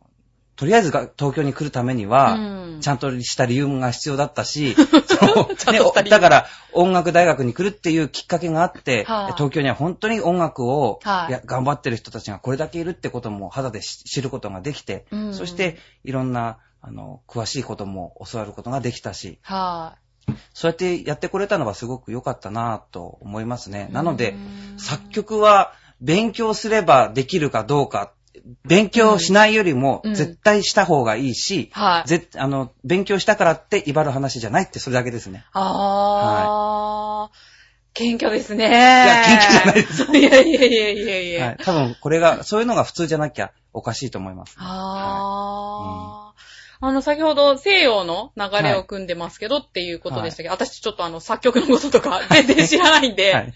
[0.60, 2.80] とりあえずが東京に来るためには、うん。
[2.82, 9.32] ちゃんとした理由が必要だったし、ねだから音楽大学に来るっていうきっかけがあって、はい。
[9.32, 15.34] 東京には本当に音楽を、はいや頑張ってる人たちがこれだけいるってことも肌で知知ることができて、うん。
[15.34, 19.96] そしていろんな、あの、詳しいことも教わることができたし、は
[20.54, 23.88] そうやってやってこれたのはすごく良かったなと思いますね。
[23.90, 23.92] い。
[23.92, 28.12] なのでう、ん作曲は勉強すればできるかどうか、
[28.64, 32.08] 勉強しないよりもうん絶対した方がいいし、はい。
[32.08, 35.44] ぜあの、勉強したからって威張る話じゃないってそれだけですね。
[35.52, 37.50] あー。
[37.92, 38.66] 謙虚ですね。
[38.66, 40.04] いいや謙虚じゃないです。
[40.16, 41.46] いやいやいやいやいや。
[41.46, 41.56] はい。
[41.62, 44.56] 多分これが、そういうのが普通じゃなきゃおかしいと思います。
[44.58, 46.19] あー。
[46.82, 53.52] あの、先ほど西洋の流れを組んでますけどっていうことでしたけど、私ちょっとあの、作曲のこととか 全然知らないんで、はい。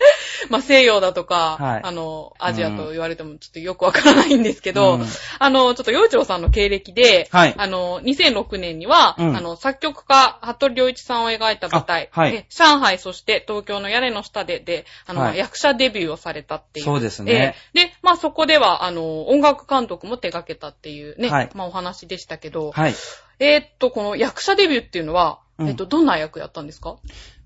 [0.50, 1.80] まあ西洋だとか、はい。
[1.84, 5.06] あの、アジアと言われてもちょっとよくわからないんですけど、うん。
[5.38, 7.54] あの、ちょっと洋一郎さんの経歴で、はい。
[7.56, 9.36] あの、2006年には、うん。
[9.36, 12.10] あの、作曲家、服部良一さんを描いた舞台、
[12.50, 15.38] 上海、そして東京の屋根の下で、で、あの、はい。
[15.38, 16.84] 役者デビューをされたっていう。
[16.84, 17.56] そうですね。
[17.74, 17.86] え。
[17.86, 21.50] で、まあそこでは、あの、音楽監督も手掛けたっていうね、はい。
[21.54, 22.94] まあお話でしたけど、はい。
[23.38, 25.68] えーっと、この役者デビューっていうのは、うん。
[25.68, 26.96] えっと、どんな役やったんですか？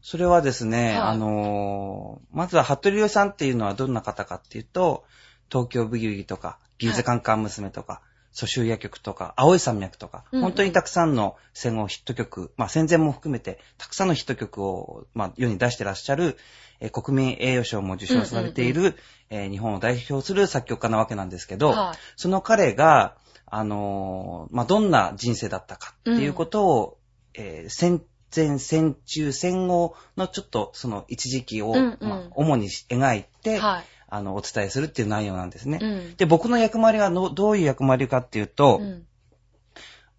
[0.01, 0.97] それはですね、はい。
[0.99, 5.05] あのーまずは、服部良さんっていうのはどんな方かっていうと、
[5.51, 8.01] 東京ブギウギとか、ギーズカンカン娘とか、
[8.33, 10.45] 蘇州夜曲とか、青い山脈とか、うんうん。
[10.45, 16.39] 本当にたくさんの戦後ヒット曲、まあ戦前も含めて、たくさんのヒット曲を、まあ世に出してらっしゃる、
[16.81, 18.95] えー国民栄誉賞も受賞されている、
[19.29, 21.99] えー日本を代表する作曲家なわけなんですけど、はい。
[22.17, 23.17] その彼が、
[23.51, 26.99] あのーまあ、どんな人生だったかっていうことを、
[27.35, 28.03] えー戦
[28.35, 33.85] 前、戦中、戦後のちょっとその一時期を、うんうんまあ、主に描いて、はい。
[34.11, 35.79] あの、お伝えするっていう内容なんですね。
[35.83, 36.17] うん。
[36.17, 39.07] で、僕の役回りはのどういう役回りかっていうと、うん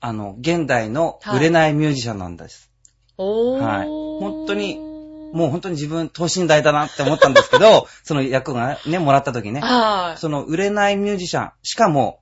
[0.01, 2.71] あの、現代の売れないミュージシャンなんです。
[3.17, 3.61] おー。
[3.61, 4.77] はい本当に
[5.33, 10.19] もう本当に自分、等身大だなって思ったんですけど、 その役がね、もらった時ね、はい。
[10.19, 12.21] その売れないミュージシャン、しかも、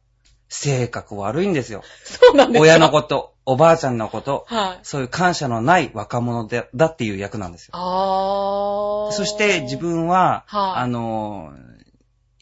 [0.49, 1.83] 性格悪いんですよ。
[2.03, 2.61] そうなんですか？
[2.61, 4.79] 親のこと、おばあちゃんのこと、はい。
[4.83, 7.71] そういう感謝のない若者でだっていう役なんですよ。
[7.73, 9.11] あー。
[9.11, 11.51] そして自分は、はいあの、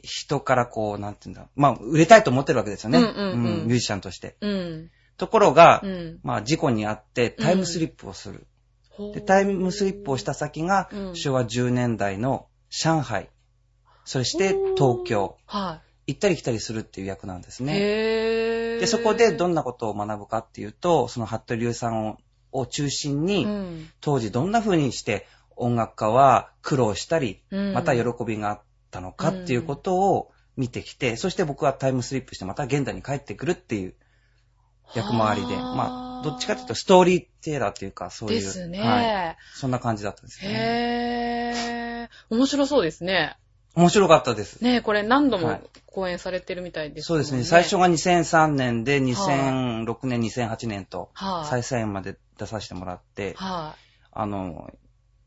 [0.03, 2.99] 人からこう、なんていうんだ、まあ、売れたいと思ってるわけですよね。
[2.99, 4.35] うんうんうんミュージシャンとして。
[4.41, 4.91] うん。
[5.17, 6.19] ところが、うん。
[6.23, 8.45] まあ、事故にあってタイムスリップをする。
[8.91, 13.29] ほうで、タイムスリップをした先が、うん昭和10年代の上海、
[14.03, 17.65] そして東京、は行ったり来たりするっていう役なんですい。
[17.65, 17.73] ね。
[17.75, 18.79] へー。
[18.79, 22.17] で、そこでどんんなことを学ぶかっていうと、その服部流さんを
[22.55, 33.95] を中心に、うん当時どんな風にして音楽家は苦労したり、うんまた喜びがあったのかっていうことを見てきて、そして僕はタイムスリップしてまた現代に帰ってくるっていう
[34.95, 38.35] 役回りで、はあまあ、どっちかというとストーリーテーラーっていうか、そういう。
[38.35, 38.79] ですね。
[38.79, 39.37] はい。
[39.53, 40.51] そんな感じだったんですね。
[40.51, 42.35] へー。
[42.35, 43.37] 面白そうですね。
[43.75, 44.61] 面白かったです。
[44.63, 45.61] ねこれ何度もはい
[45.95, 47.45] 公演されてるみたいですそうですね。
[47.45, 51.63] 最初が2003年で、2006年、2008年と、はい。
[51.63, 53.77] 再々演まで出させてもらって、は
[54.11, 54.73] あの、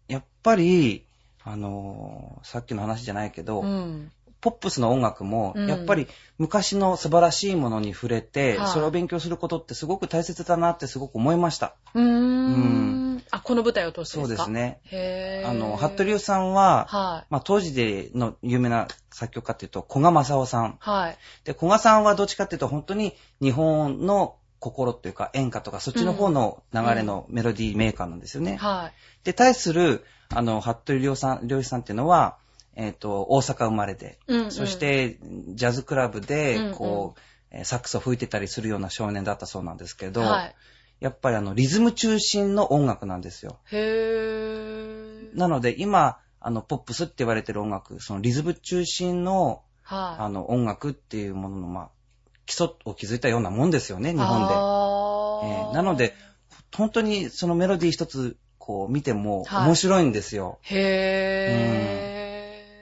[0.09, 1.07] やっぱり、
[1.43, 3.45] あの、さっきの話じゃないけい。
[3.45, 4.13] ど、うん。
[4.41, 6.07] ポップスの音楽も、うんやっぱり
[6.37, 11.75] 昔の素晴らしいものに触れて、はいそれを勉強することってすごく大切だなってすごく思いました。
[11.95, 12.98] うーん。
[13.31, 14.45] あ、この舞台を通してそうですか？
[14.45, 14.51] です。
[14.53, 14.81] ね。
[14.85, 15.49] へー。
[15.51, 20.67] あの、服部さんは、はまあ、当時での有名な作曲家っていうと、古賀正夫さん。
[20.67, 20.77] い。
[20.81, 21.19] はい。
[21.45, 28.57] で、古賀さんはどっちかっていうと、本当に日本の心っていうか演歌とかそっちの方の流れのメロディーメーカーなんですよね。
[28.57, 28.91] は
[29.25, 32.37] で、対する、あの、服部良さん、良一さんっていうのは、
[32.75, 34.33] えっ、と、大阪生まれで、い。
[34.33, 35.19] うんうんそし、て、
[35.55, 40.55] ジャズクラブうんうで、んこう、えーサックスを吹いてたりするような少年だったそうなんですけど、はい。
[41.01, 43.59] やっぱりあの、リズム中心の音楽なんですよ。
[43.71, 45.39] へー。
[45.39, 50.23] なので、今、あの、ポップスって言われてる音楽、そのリズム中心の、はい。
[50.23, 51.89] あの、音楽っていうものの、まあ、
[52.47, 54.55] 基礎を築いたようなもんですよね、日本で。
[54.55, 56.15] あえーーなので、
[56.75, 60.59] 本当にそのメロディー一つ、こう見てもはい面白いんですよ。
[60.63, 62.03] へー。
[62.03, 62.08] うん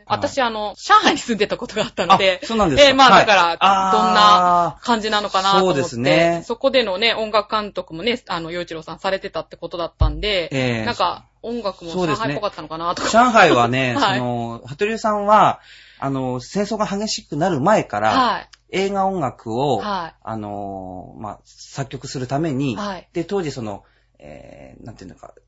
[0.07, 2.89] 私、あの、上海に住んでたことがあったので、あそうなんですか。
[2.89, 3.27] えーまあ、はい。
[3.27, 6.43] だから、どんな感じなのかなと思って、そうですね。
[6.47, 13.09] そこでのね、音楽監督もね、あの、洋一郎さんされてたってことだったんで、えーなんか、音楽も上海っぽかったのかなとか。
[13.09, 14.19] 上海はね、 はい。
[14.19, 15.61] その、服部さんは、
[15.99, 18.49] あの、戦争が激しくなる前から、はい。
[18.71, 23.09] 映画音楽を、はあの、まあ、作曲するために、はい。
[23.13, 23.85] で、当時その、
[24.19, 25.41] えーなんていうのか、え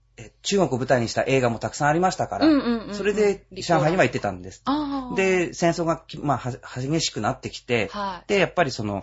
[0.42, 2.94] 中国を舞台にした映画もたくさんありましたから、うんうんうんうん。
[2.94, 4.62] それで上海には行ってたんです。
[5.16, 9.02] で、戦争がき、まあ、は激しくなってきて、はで、やっぱりその、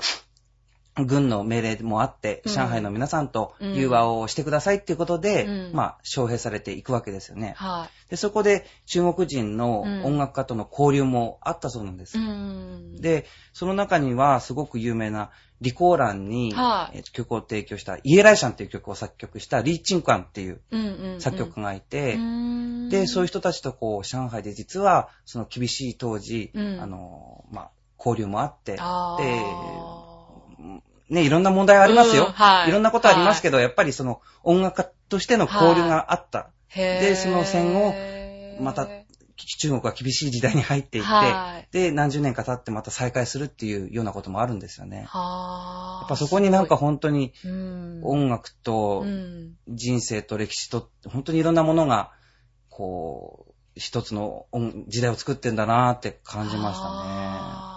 [1.04, 2.54] 軍の命令もあって、うん。
[2.54, 5.74] 上海の皆さんとうん融和をしてくださいっていうことで、うん。
[5.74, 7.54] まあ、招聘されていくわけですよね。
[7.58, 10.06] はで、そこで中国人のうん。
[10.06, 12.18] 音楽家との交流もあったそうなんです。
[12.18, 12.22] い。
[12.22, 15.32] うん。、で、その中にはすごく有名な
[15.62, 16.54] リコーランに、
[17.14, 20.62] 曲を提供したイエライシャンっていう曲を作曲したリー・チンクアンっていう
[21.20, 22.90] 作曲家がいて、うん。
[22.90, 26.80] で、そういう人たちとこう、上海で実は、その厳しい当時、うん。
[26.82, 28.80] あの、まあ、交流もあって、で、
[31.10, 32.26] ね、いろんな問題ありますよ。
[32.26, 32.70] うんはい。
[32.70, 36.50] いろんなことありますけど、やっぱりその音楽家としての交流があった。
[36.70, 37.00] へー。
[37.02, 37.94] でその戦を
[38.62, 38.88] また
[39.58, 41.68] 中国は厳しい時代に入っていって、はい。
[41.72, 45.06] で、何十年か経ってまた再開するっていうようなこともあるんですよね。
[45.08, 47.34] はやっぱそこになんか本当に
[48.04, 49.56] 音楽とうん。
[49.68, 52.12] 人生と歴史と、本当にいろんなものが、
[52.70, 57.70] こう、一つの音時代を作ってんだなって感じましたあ。
[57.74, 57.75] ー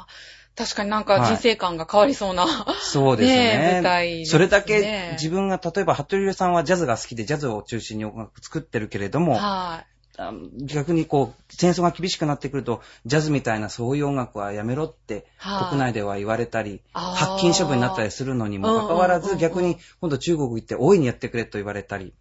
[0.58, 2.52] 確かになんか人生観が変わりそうな、ね。
[2.80, 3.52] そうですよね。
[3.52, 3.72] えね。
[3.74, 4.32] 舞台ですね。
[4.32, 9.84] それだけ自分が、例えば、服部さんはジャズが好きで、ジャズを中心に音楽作ってるけれども、は
[10.18, 10.32] あ
[10.64, 15.68] 逆にこう、戦争が厳しくなってくると、ジャズみたいなそういう音楽はやめろって、はい。
[15.68, 22.12] 国内では言われたり、発禁処分になったりするのにもかかわらず、逆に今度中国行って大いにやってくれと言われたり、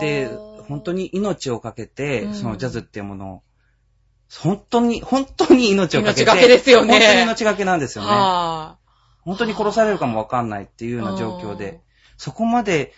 [0.00, 0.28] で、
[0.68, 2.34] 本当に命をかけてう、ん。
[2.34, 3.42] そのジャズっていうものを、
[4.38, 6.92] 本当に、本当に命をかけて、命がけですよね。
[6.92, 8.10] 本当に命がけなんですよね。
[8.10, 8.76] は
[9.22, 11.80] 本当に殺されるかもわかんないっていうような状況で、
[12.16, 12.92] そこまで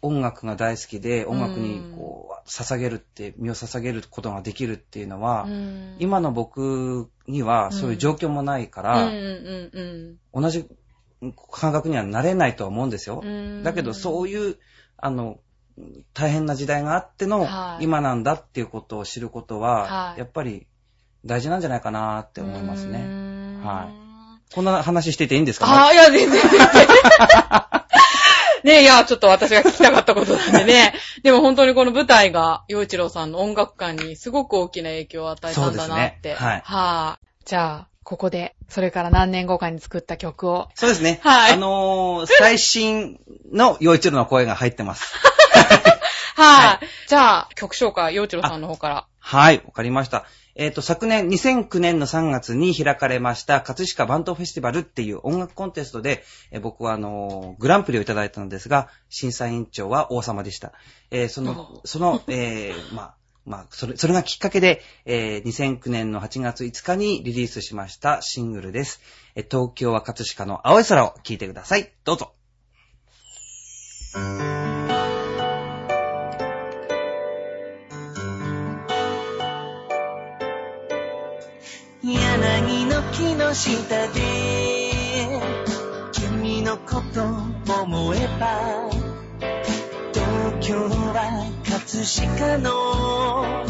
[0.00, 5.20] 音楽が大好きで、音楽にこう、捧げるって、身を捧げることができるっていうのい。
[5.20, 5.96] は、うん。
[5.98, 9.10] 今の僕にはそういう状況もないから、
[10.32, 10.66] 同じ
[11.50, 13.22] 感覚にはなれないとは思うんですよ。
[13.24, 13.28] う。
[13.28, 13.62] ん。
[13.64, 14.58] だけど、そういう、
[14.96, 15.40] あの、
[16.14, 17.84] 大変な時代があってのはい。
[17.84, 20.18] 今なんだっていうことを知ることは、はい。
[20.18, 20.66] やっぱり
[21.26, 22.98] 大事なんじゃないかなって思いますね。
[22.98, 24.06] ねはい
[24.54, 25.66] こんな話していていいんですか？
[25.66, 26.68] ああ、いや、全然全然。
[28.64, 30.94] ねいや、ちょっと私が聞きたかったことなんでね。
[31.22, 36.30] でも本当にこの舞台が、洋一郎さんの音楽観にすごく大きな影響を与えたんだなって。
[36.30, 37.44] ねはいはい。
[37.44, 40.68] じゃあ、ここで、それから何年後かに作った曲を。
[40.74, 41.20] そうですね。
[41.22, 43.18] はいあのー最新
[43.52, 45.12] の洋一郎の声が入ってます。
[46.36, 46.78] はい。
[47.08, 49.06] じゃあ、曲紹介、洋一郎さんの方から。
[49.18, 50.24] はい、わかりました。
[50.58, 60.72] えっ、と、昨年、2009年の3月に開かれました、葛飾バンドフェスティバルっていう音楽コンテストで、えー僕はあのーグランプリをいただいたのですが、審査委員長は王様でした。
[61.10, 63.14] えーその、その、えーまあ、
[63.44, 69.02] まあ、それ、それがきっかけで、えー2009年の8月5日にリリースしましたシングルです。
[69.34, 71.92] えー東京は葛飾の青い空を聴いてください。
[72.04, 72.32] どうぞ。
[83.56, 83.72] 下
[84.08, 84.20] で
[86.12, 87.24] 君のこと
[87.82, 88.90] 思えば
[90.12, 93.64] 東京は葛飾の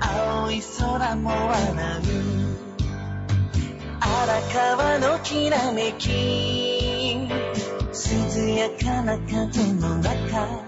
[0.00, 2.32] 青い空も笑う。
[3.98, 7.28] 荒川のきらめき。
[7.92, 10.62] 涼やかな風の中。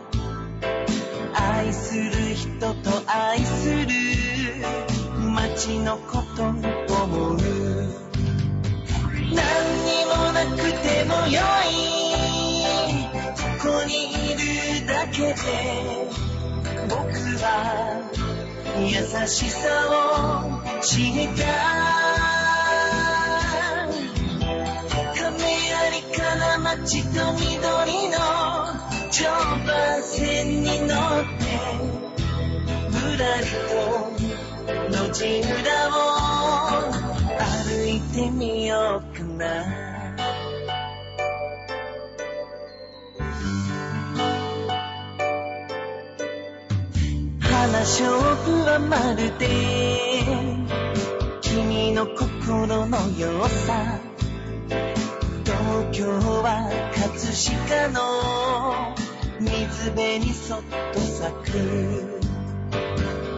[1.32, 3.86] 愛する人と愛する。
[5.32, 7.63] 街のこと思う。
[9.34, 9.42] 何
[9.84, 11.74] にもなくてもよい。
[13.60, 15.34] ここにいるだけで
[16.88, 16.94] 僕
[17.42, 17.46] は
[18.80, 18.86] 優
[19.26, 19.58] しさ
[19.90, 21.44] を知った。
[25.14, 25.22] 亀
[25.68, 25.72] 有
[26.16, 28.18] から街と緑の
[29.10, 29.18] 常
[29.64, 31.44] 磐線に乗って
[32.90, 33.74] ぶらりと
[34.90, 39.84] 路地裏を歩いてみようかな。
[47.40, 48.06] 花勝
[48.44, 49.48] 負はまるで
[51.40, 53.98] 君の心のよさ。
[55.44, 56.08] 東京
[56.42, 57.32] は葛
[57.66, 58.94] 飾の
[59.40, 60.62] 水辺にそっ
[60.92, 62.20] と咲く。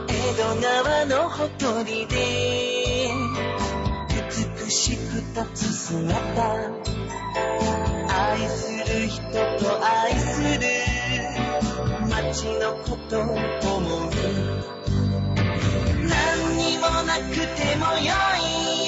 [0.09, 2.86] 江戸川のほとりで
[4.77, 5.01] しく
[5.35, 6.13] 立つ姿
[8.09, 10.69] 愛する人と愛する
[12.11, 14.11] 街のこと思う。
[16.07, 17.25] 何にもなく
[17.57, 18.13] てもよ
[18.83, 18.86] い。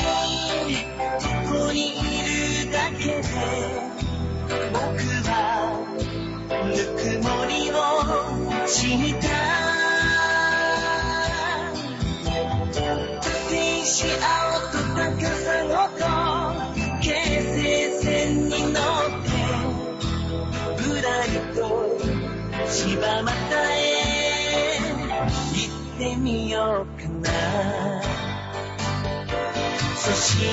[30.28, 30.44] して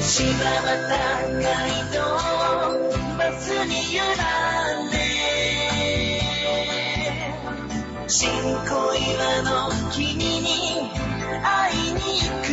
[0.00, 0.94] シはまた
[1.42, 1.42] 街
[1.92, 1.98] 道
[3.18, 4.22] バスに揺ら
[4.92, 4.96] れ。
[8.06, 9.50] 新小岩の
[9.90, 10.46] 君に
[11.42, 11.44] 会
[11.74, 12.48] いに行く。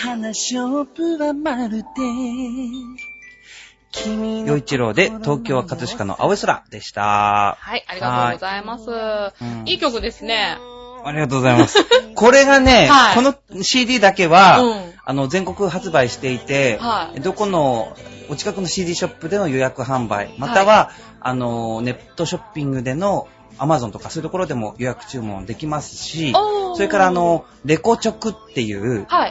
[0.00, 3.11] 花ショップはまるで。
[4.46, 7.56] 洋一郎で東京は葛飾の青い空でした。
[7.58, 8.90] はい、ありがとうございます。
[8.90, 10.58] うんいい曲ですね。
[11.04, 11.78] ありがとうございます。
[12.14, 17.96] これがね、はいこの CD だけは、うんあの、全国発売していて、はいどこの、
[18.28, 20.90] お近くの CD ショップでの予約販売、または、
[21.20, 23.26] あの、ネットショッピングでの
[23.58, 26.32] Amazon とかそういうところでも予約注文できますし、
[26.74, 29.26] それからあの、レコチョクっていう、は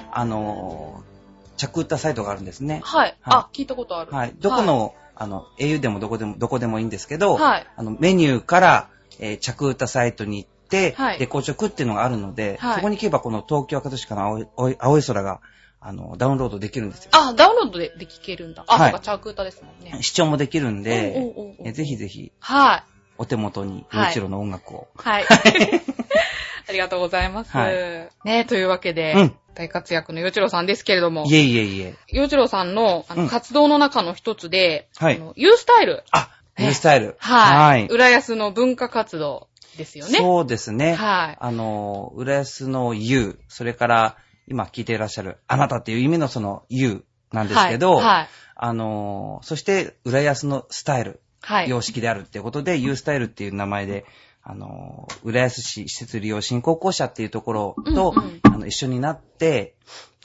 [1.61, 1.67] い。
[1.67, 2.81] あの、着歌サイトがあるんですね。
[2.83, 3.17] はい。
[3.23, 4.11] あ、聞いたことある。
[4.11, 4.33] はい。
[4.39, 8.89] どこの、あの、au でもどこでも、どこでもいいんですけど、はいあの、メニューから、
[9.19, 15.41] えー着歌サイトに行って、はいレコチョクっていうのがあるので、はいそこに行けばこの東京赤都市から青い青い青い空が、
[15.79, 17.11] あの、ダウンロードできるんですよ。
[17.13, 18.63] あ、ダウンロードでで聞けるんだ。
[18.67, 20.01] あ、はいチャーク歌ですもんね。
[20.01, 22.83] 視聴もできるんで、おうおうおうぜひぜひ、はい。
[23.17, 24.87] お手元に、はい洋一郎の音楽を。
[24.95, 25.25] はい。
[26.71, 27.51] ありがとうございます。
[27.51, 31.95] はいねというわけで、うん大活躍の洋一郎さんですけれどもい、えいえいえ。
[32.07, 36.05] 洋一郎さんのあの、うん活動の中の一つで、はいユースタイル。
[36.11, 37.17] あ、えニュースタイル。
[37.19, 37.85] はい。
[37.87, 40.19] 浦安の文化活動ですよね。
[40.19, 40.95] そうですね。
[40.95, 41.37] はい。
[41.39, 44.17] あの、浦安の U、それから、
[44.47, 48.03] 今聞いていらっしゃる、あなたっていう意味のその U なんですけど、はい。
[48.03, 48.29] はい。
[48.55, 51.69] あの、そして、浦安のスタイル、はい。
[51.69, 54.05] 様式であるっていうことで、U スタイルっていう名前で、
[54.43, 59.75] あの、浦安市施設利用振興公社っていうところと、うんうんあの一緒になって、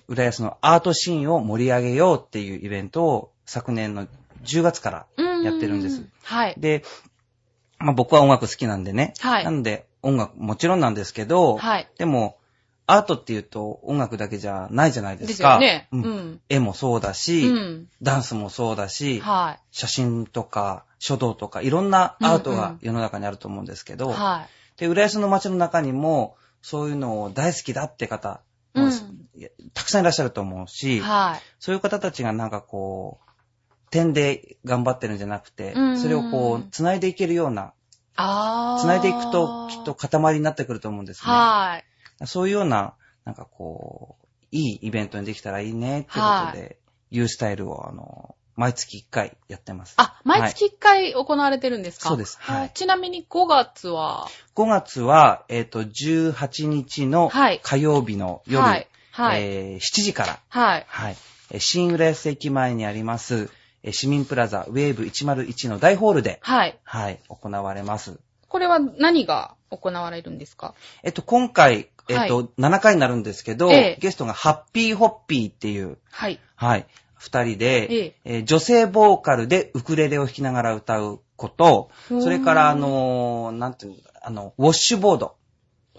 [0.08, 4.06] 浦安のアートシーンを盛り上げようっていうイベントを昨年の
[4.44, 6.04] 10月からうんやってるんです。
[6.22, 6.54] はい。
[6.58, 6.84] で、
[7.78, 9.14] まあ僕は音楽好きなんでね。
[9.20, 11.88] はいなので、音楽もちろんなんですけど、はい。
[11.98, 12.36] でも、
[12.87, 15.55] アートっていうと音楽だけじゃないじゃないでですすか。
[15.55, 15.89] よね。
[15.93, 16.41] ううんん。
[16.49, 17.89] 絵もそうだし、うん。
[18.03, 23.97] ダンスもそうだし、は写真とか書道とかいろんなアートうんうんが世の中にあると思うんですけい。
[23.97, 28.41] ど、はで、浦安の街の中にもそういうのを大好きだって方、
[28.74, 28.80] い。
[28.80, 28.91] うん。
[29.74, 31.41] たくさんいらっしゃると思うし、はい。
[31.59, 37.72] そういう方たちがなんかこう、点で頑張ってるんじゃなくて、うんうんそれをこう、繋いでいけるような。
[38.80, 39.95] 繋いでいくときっと。
[39.95, 41.32] 塊になってくると思うんですね。
[41.32, 41.84] はい。
[42.24, 42.94] そういうような、
[43.24, 46.78] なんかこう、いいイベントにできたらいいねってことはで、
[47.10, 49.94] U スタイルをあの、毎月1回やってます。
[49.98, 58.88] あ、毎月1回行われてるんですか、そうですはいあちなみに5月は、5月は、えっ、と、18日のはい火曜日の夜、はい。
[59.12, 59.42] はい。
[59.42, 60.86] えー7時から、はい。
[60.88, 61.16] はい。
[61.50, 63.50] えー新浦安駅前にあります、
[63.82, 66.78] えー市民プラザウェーブ101の大ホールで、はい。
[66.82, 68.18] はい、行われます。
[68.48, 70.74] これは何が行われるんですか？
[71.02, 73.98] えっと、今回、えっと、は7回になるんですけど、ええ。
[74.00, 76.40] ゲストがハッピーホッピーっていう、はい。
[76.54, 78.16] はい、二人で、ええ。
[78.24, 85.36] えー女性ボーカルでウクレレを弾きながら歌うこと、それから、あのーなんていうの、あの、ウォッシュボード。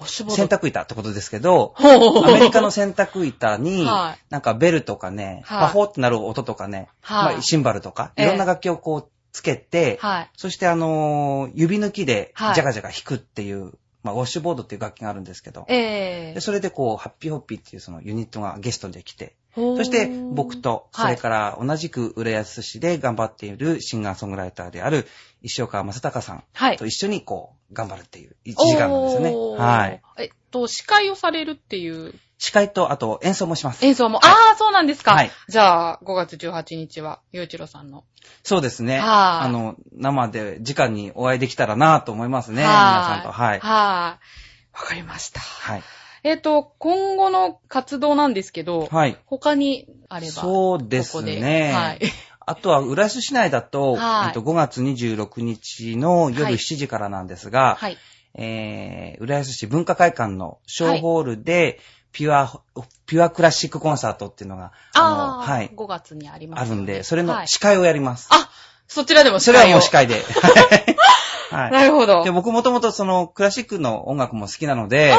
[0.06, 4.24] 洗濯板ってことですけど、アメリカの洗濯板に、 はい。
[4.30, 5.60] なんかベルとかね、はい。
[5.62, 7.34] パホーってなる音とかね、はい。
[7.34, 8.26] まあ、シンバルとか、ええ。
[8.26, 10.30] いろんな楽器をこうつけて、はい。
[10.38, 12.56] そしてあのー指抜きではい。
[12.56, 13.74] ジャガジャガ弾くっていう、
[14.08, 19.78] まあ、ウォッシュボードっていう楽器があるんですけど、えでそれでこう、ハッピーホッピーっていうそのユニットがゲストで来て、ー。
[19.78, 25.08] そして僕と、はいそれから同じく浦安市で頑張っているシンガーソングライターである
[25.42, 26.86] 石岡正隆さんはいと。
[26.86, 29.34] 一緒にこう、頑張るっていう1時間なんですよね。
[29.62, 30.02] はい。。
[30.18, 33.86] えっと、司会をされるっていう司会と、あと演奏もします。
[33.86, 35.14] 演奏も、はいああ、そうなんですか。
[35.14, 38.04] はいじゃあ、5月18日は、ゆういちろさんの。
[38.44, 39.00] そうですね。
[39.00, 42.64] はいあの、生で、直にお会いできたらなと思いますね。
[42.64, 43.32] はい皆さんと。
[43.32, 43.60] はい。
[43.60, 44.80] はい。
[44.80, 45.40] わかりました。
[45.40, 45.84] はい。
[46.24, 49.18] えっ、と、今後の活動なんですけど、はい。
[49.26, 50.32] 他にあれば。
[50.34, 51.72] そうですね。
[51.74, 52.00] はい。
[52.40, 57.98] あとは、浦安市内だと、はいえっと、5月26日のはい夜7時からなんですが、はい。
[58.36, 61.80] えー、浦安市文化会館の小ホールで、
[62.18, 62.62] ピュア、
[63.06, 68.28] ピュアクラシックコンサートっていうのが、ああ、はい、5月にありますあるんで、それはいの司会をやります。
[68.32, 68.50] あ、
[68.88, 70.26] そちらでもそれはもう司会会で。
[71.52, 71.72] はい。
[71.72, 72.24] なるほど。
[72.24, 75.14] で、僕もともとそのクラシックの音楽も好きなので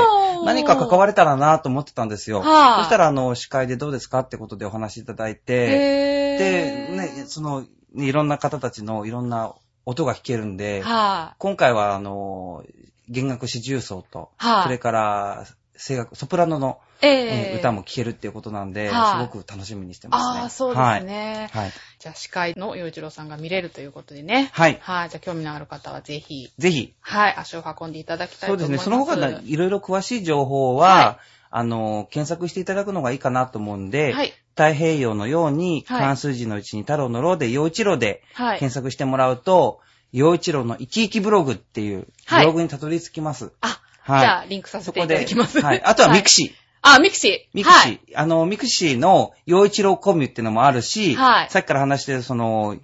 [0.45, 2.41] 何か関われたらなと思ってたんですよ。
[2.41, 6.97] はいそしたら、あの、司会でどうですかってことでお話しいただいて、へで、ー。
[6.97, 9.55] ね、その、いろんな方たちのいろんな
[9.87, 12.65] 音が弾けるんで、は今回は、あの、
[13.09, 15.47] 弦楽四重奏と、はいそれから、
[15.79, 20.41] 声楽、ソプラノの、ええうん歌も聴けるっていうことなんで、はいすごく楽しみにしてますね。
[20.43, 21.49] ああ、そうですね。
[21.53, 21.65] はい。
[21.65, 21.73] はい。
[21.99, 24.51] じゃあ、司会の洋一郎さんが見れるということでね。
[24.53, 24.79] はい。
[24.83, 25.09] はい。
[25.09, 28.85] じゃあ、興味のある方はぜひ、ぜひ、はい、足を運んでいただきたいと思います。
[28.85, 28.91] そうですね。
[28.91, 31.19] その他のいろいろ詳しい情報は、は
[31.51, 34.33] あの、検索していただくのがいいかなと思うんで、はい。
[34.57, 38.59] 太平洋のように、はい関数字のうちに太郎の郎で、陽一郎ではい。
[38.59, 39.81] 検索してもらうと、
[40.13, 43.53] 洋一郎の生き生きブログっていうはいブログにたどり着きます。
[43.61, 44.21] あ、はい。
[44.21, 45.61] じゃあ、リンクさせていただきます。
[45.61, 45.83] はい。
[45.85, 46.53] あとはミクシー。
[46.81, 47.39] あ、ミクシー。
[47.53, 47.81] ミクシー。
[47.81, 48.01] はい。
[48.15, 52.77] あの、ミクシーの洋一郎コミュっていうのもあるし、はいさっきから話してるその、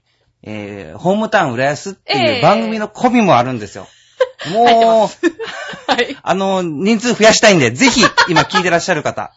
[0.42, 3.88] えー、ホームタウン浦安ってえいうえ番組のコミュもあるんですよ。
[4.44, 6.16] 入ってもう、はい。
[6.22, 9.32] あの、人数増やしたいんで、ぜひ、今聞いてらっしゃる方。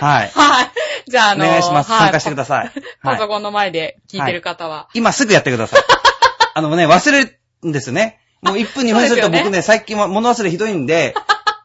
[0.00, 0.30] はい。
[0.34, 0.70] はい。
[1.10, 1.90] じゃあ、あおの、願いします。
[1.90, 2.72] はい参加してください。
[3.02, 4.88] パソコンの前で聞いてる方は。
[4.92, 5.80] 今すぐやってください。
[6.54, 8.20] あのね、忘れるんですよね。
[8.42, 11.14] もう1分2分すると僕ね、最近は物忘れひどいんで、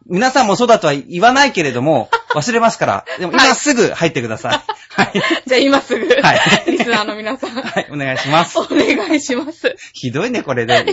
[0.07, 3.05] 皆さんもそうだとは言わないけれども、忘れますから。
[3.19, 4.61] でも今すぐ入ってください。
[4.95, 5.11] はい。
[5.45, 6.39] じゃあ、今すぐ、はい
[6.71, 8.57] リスナーの皆さん、はい、お願いします。
[8.59, 9.75] お願いします。
[9.93, 10.85] ひどいね、これで。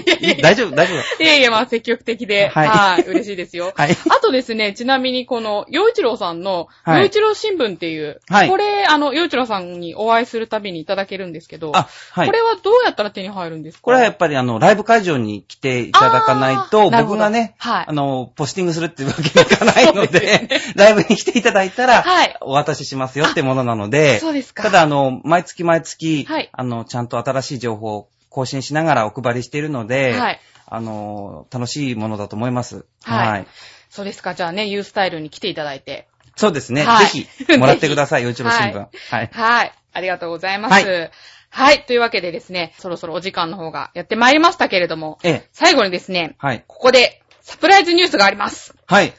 [0.43, 1.22] 大丈夫、大丈夫。
[1.22, 3.72] いえいえ、まあ、積極的で、はいはい、嬉しいですよ。
[3.76, 3.97] はい。
[4.09, 12.32] あとですね、ちなみにこの、洋一郎さんの、はい洋一郎新聞っていう、はいこれ、あの、洋一郎さんにお会いするたびにいただけるんですけど、あ、はいこ。
[12.32, 13.82] れはどうやったら手に入るんですか？
[13.82, 24.62] これはやっぱりあの、ライブ会場に来ていただかないあと、僕がね、はいあの、ポスティングするっていうわけにはいかないのですで、ライブに来ていただいたら、はいお渡ししますよってものなので、そうですか。
[24.64, 30.40] ただあの、毎月毎月、はいあの、ちゃんと新しい情報を更新しながらお配りしているので、はい。
[30.66, 32.86] あの、楽しいものだと思います。
[33.04, 33.46] はい
[33.90, 34.34] そうですか。
[34.34, 36.08] じゃあね、ユースタイルに来ていただいて。
[36.34, 36.82] そうですね。
[36.82, 38.78] はいぜひ、もらってください、よいちろ新聞。
[38.78, 39.30] ははい。
[39.32, 39.72] はい。
[39.92, 40.86] ありがとうございます。
[40.86, 41.10] は
[41.50, 41.84] はい。
[41.84, 46.64] というわけでですね、そろそろお時間の方がやってまいりましたけれども、ええ、最後にですね、はい。
[46.66, 48.74] ここでサプライズニュースがあります。
[48.86, 49.12] はい。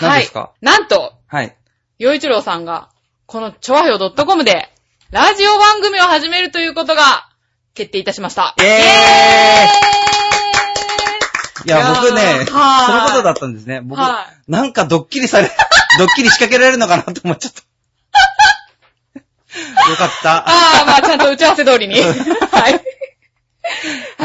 [0.00, 0.40] 何ですか？
[0.40, 0.64] はい。
[0.64, 1.56] なんと、はい。
[2.00, 2.88] 洋一郎さんが、
[3.26, 4.70] この、ちょわひょう .com で、
[5.10, 7.28] ラジオ番組を始めるということが、
[7.74, 8.54] 決定いたしました。
[8.56, 8.70] イェーイ
[11.66, 13.82] いや、僕ね、はいそのことだったんですね。
[13.82, 15.50] 僕、はなんかドッキリされ、
[15.98, 17.60] ドッキリ仕掛けられるのかなと思っちゃった。
[19.90, 20.36] よかった。
[20.36, 22.00] ああ、まあ、ちゃんと打ち合わせ通りに。
[22.00, 22.82] う んはい。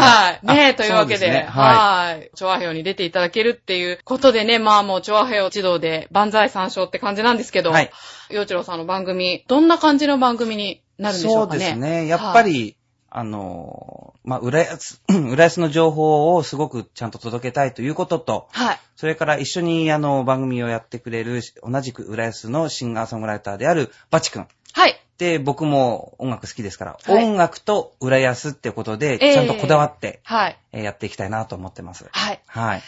[0.06, 0.46] はい。
[0.46, 2.32] ねえ、というわけで、そうですねはい。
[2.36, 7.92] チョアヘヨに出ていただけるっていうことでね、まあもうチョアヘヨ一同で万歳参照って感じなんですけど、はい。
[8.30, 11.60] 洋一郎さんの番組、どんな感じの番組になるんでしょそううかね。
[11.60, 12.08] ですね。
[12.08, 12.78] やっぱり、
[13.18, 18.80] あのー、まあ、浦安、 浦安の情報をすごくちゃんと届けたいということと、はい。
[18.98, 24.48] それから一緒にあの、番組をやってくれる、同じく浦安のシンガーソングライターであるバチ君。
[24.76, 25.02] はい。
[25.18, 30.60] で、僕も音楽好きですから、はい音楽と浦安ってことで、ええちゃんとこだわって、はい。
[30.74, 32.06] えーやっていきたいなと思ってます。
[32.12, 32.42] はい。
[32.46, 32.84] はい。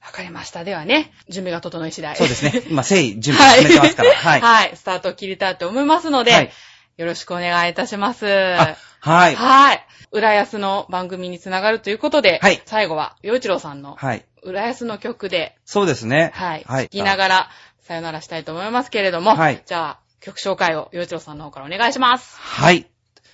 [0.00, 0.62] わかりました。
[0.62, 2.14] ではね、準備が整い次第。
[2.14, 2.62] そうですね。
[2.70, 4.10] 今、誠意準備進めてますから。
[4.14, 4.40] はい。
[4.40, 4.76] はい。
[4.76, 6.52] スタートを切りたいと思いますので、はい
[6.96, 8.24] よろしくお願いいたします。
[8.24, 9.34] あ、はい。
[9.34, 9.86] はい。
[10.12, 14.24] 浦安の番組につながるということで、はい最後は、洋一郎さんのはい。
[14.44, 16.30] 浦安の曲で、そうですね。
[16.34, 16.64] はい。
[16.64, 16.84] はい。
[16.84, 22.38] 聞きながら、さよならしたいと思いますけれども、はいじゃあ、曲紹介を洋一郎さんの方からお願いします。
[22.38, 22.86] はい。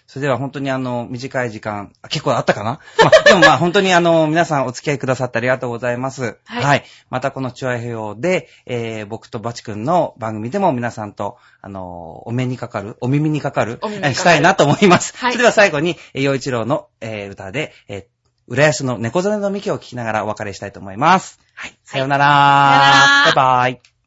[0.09, 2.81] それでは本当にあの、短い時間、あ結構あったかな？
[3.01, 6.39] まあ、でもまあ本当にあの、皆さんお付き合いくださってありがとうございます。
[6.47, 15.17] はいまたこのチュアヘヨで、えー、僕とバチ君の番組でも皆さんと、あの、お目にかかる、お耳にかかる、お耳にかかるえしたいなと思います。
[15.17, 18.05] はいそれでは最後に、えー、洋一郎の、えー、歌で、えー、
[18.49, 21.39] 浦安の猫曽根の幹を聞きながらお別れしたいと思います。
[21.55, 21.79] はい。
[21.85, 22.25] さようなら。
[22.25, 24.00] さようならバイバイ。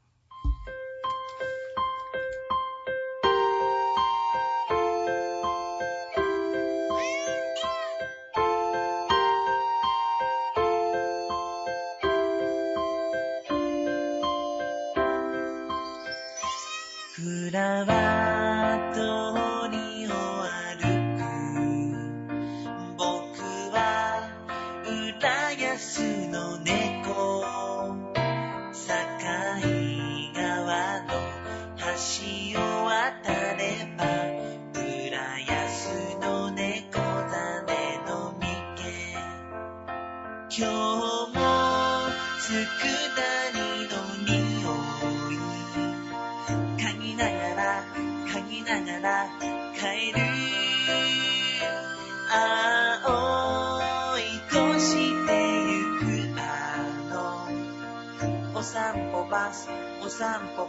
[17.54, 18.13] フラ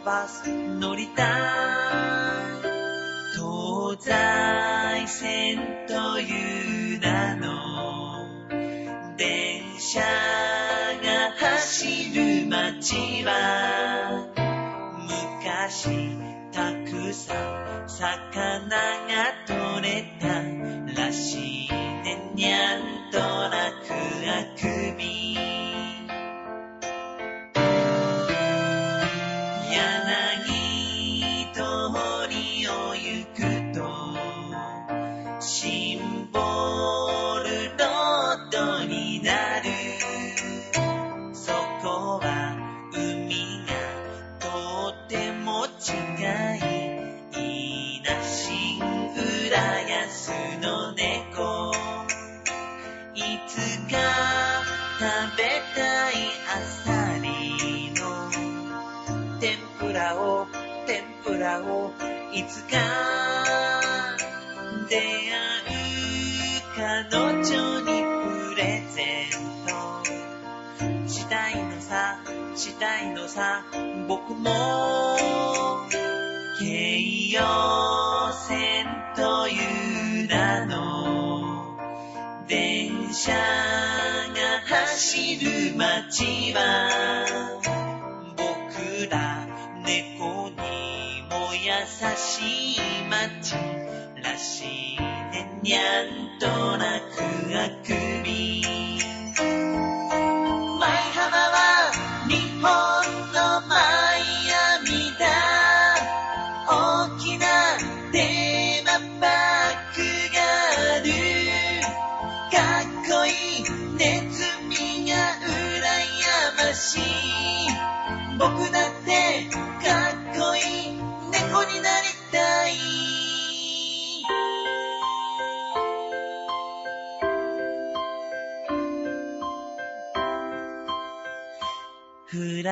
[0.05, 1.27] バス乗りたい。
[3.33, 7.47] 東西線という名の
[9.17, 10.07] 電車が
[11.39, 14.27] 走る街は
[15.09, 15.89] 昔
[16.53, 17.33] たくさ
[17.85, 19.14] ん魚が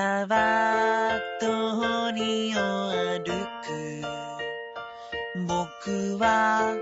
[0.02, 1.46] フラワー通
[2.18, 3.22] りを歩
[3.62, 4.02] く？
[5.46, 6.74] 僕は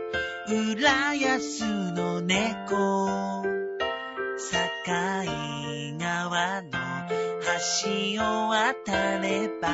[0.49, 3.43] 浦安の猫。
[4.51, 4.57] 境
[5.99, 6.69] 川の
[7.85, 9.69] 橋を渡れば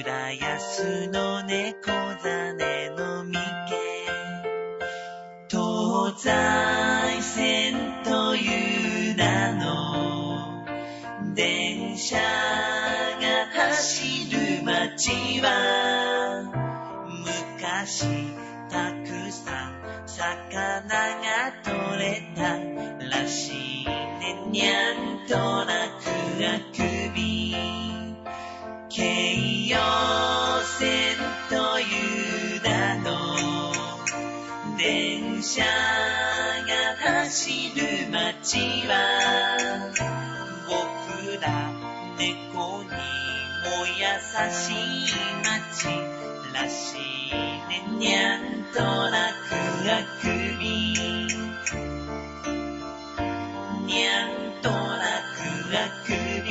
[0.00, 1.90] 浦安の猫
[2.22, 3.76] ザネの三家
[5.50, 7.74] 東西線
[8.04, 10.17] という名の
[11.38, 12.22] 電車が
[13.54, 16.42] 走る街は
[17.06, 18.08] 昔
[18.68, 22.58] たくさん魚が取れた
[23.20, 24.34] らしいね。
[24.50, 26.10] にゃんとなく
[26.44, 27.54] あくび
[28.88, 31.18] 京葉線
[31.48, 33.14] という名の
[34.76, 35.70] 電車が
[37.22, 40.17] 走る街は
[41.38, 41.70] 僕ら
[42.18, 42.94] 猫にも
[43.86, 44.02] 優
[44.50, 44.74] しい
[45.44, 45.86] 街
[46.52, 47.32] らしい
[47.68, 47.78] ね。
[47.96, 48.42] にゃん
[48.74, 49.54] となく
[49.88, 50.26] あく
[50.58, 50.66] び
[53.86, 54.28] にゃん
[54.62, 54.74] とな
[55.36, 55.38] く
[55.76, 56.08] あく
[56.44, 56.50] び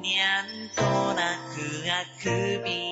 [0.00, 0.44] にゃん
[0.74, 0.82] と
[1.14, 1.20] な
[1.52, 1.56] く
[1.90, 1.92] あ
[2.22, 2.24] く
[2.64, 2.87] び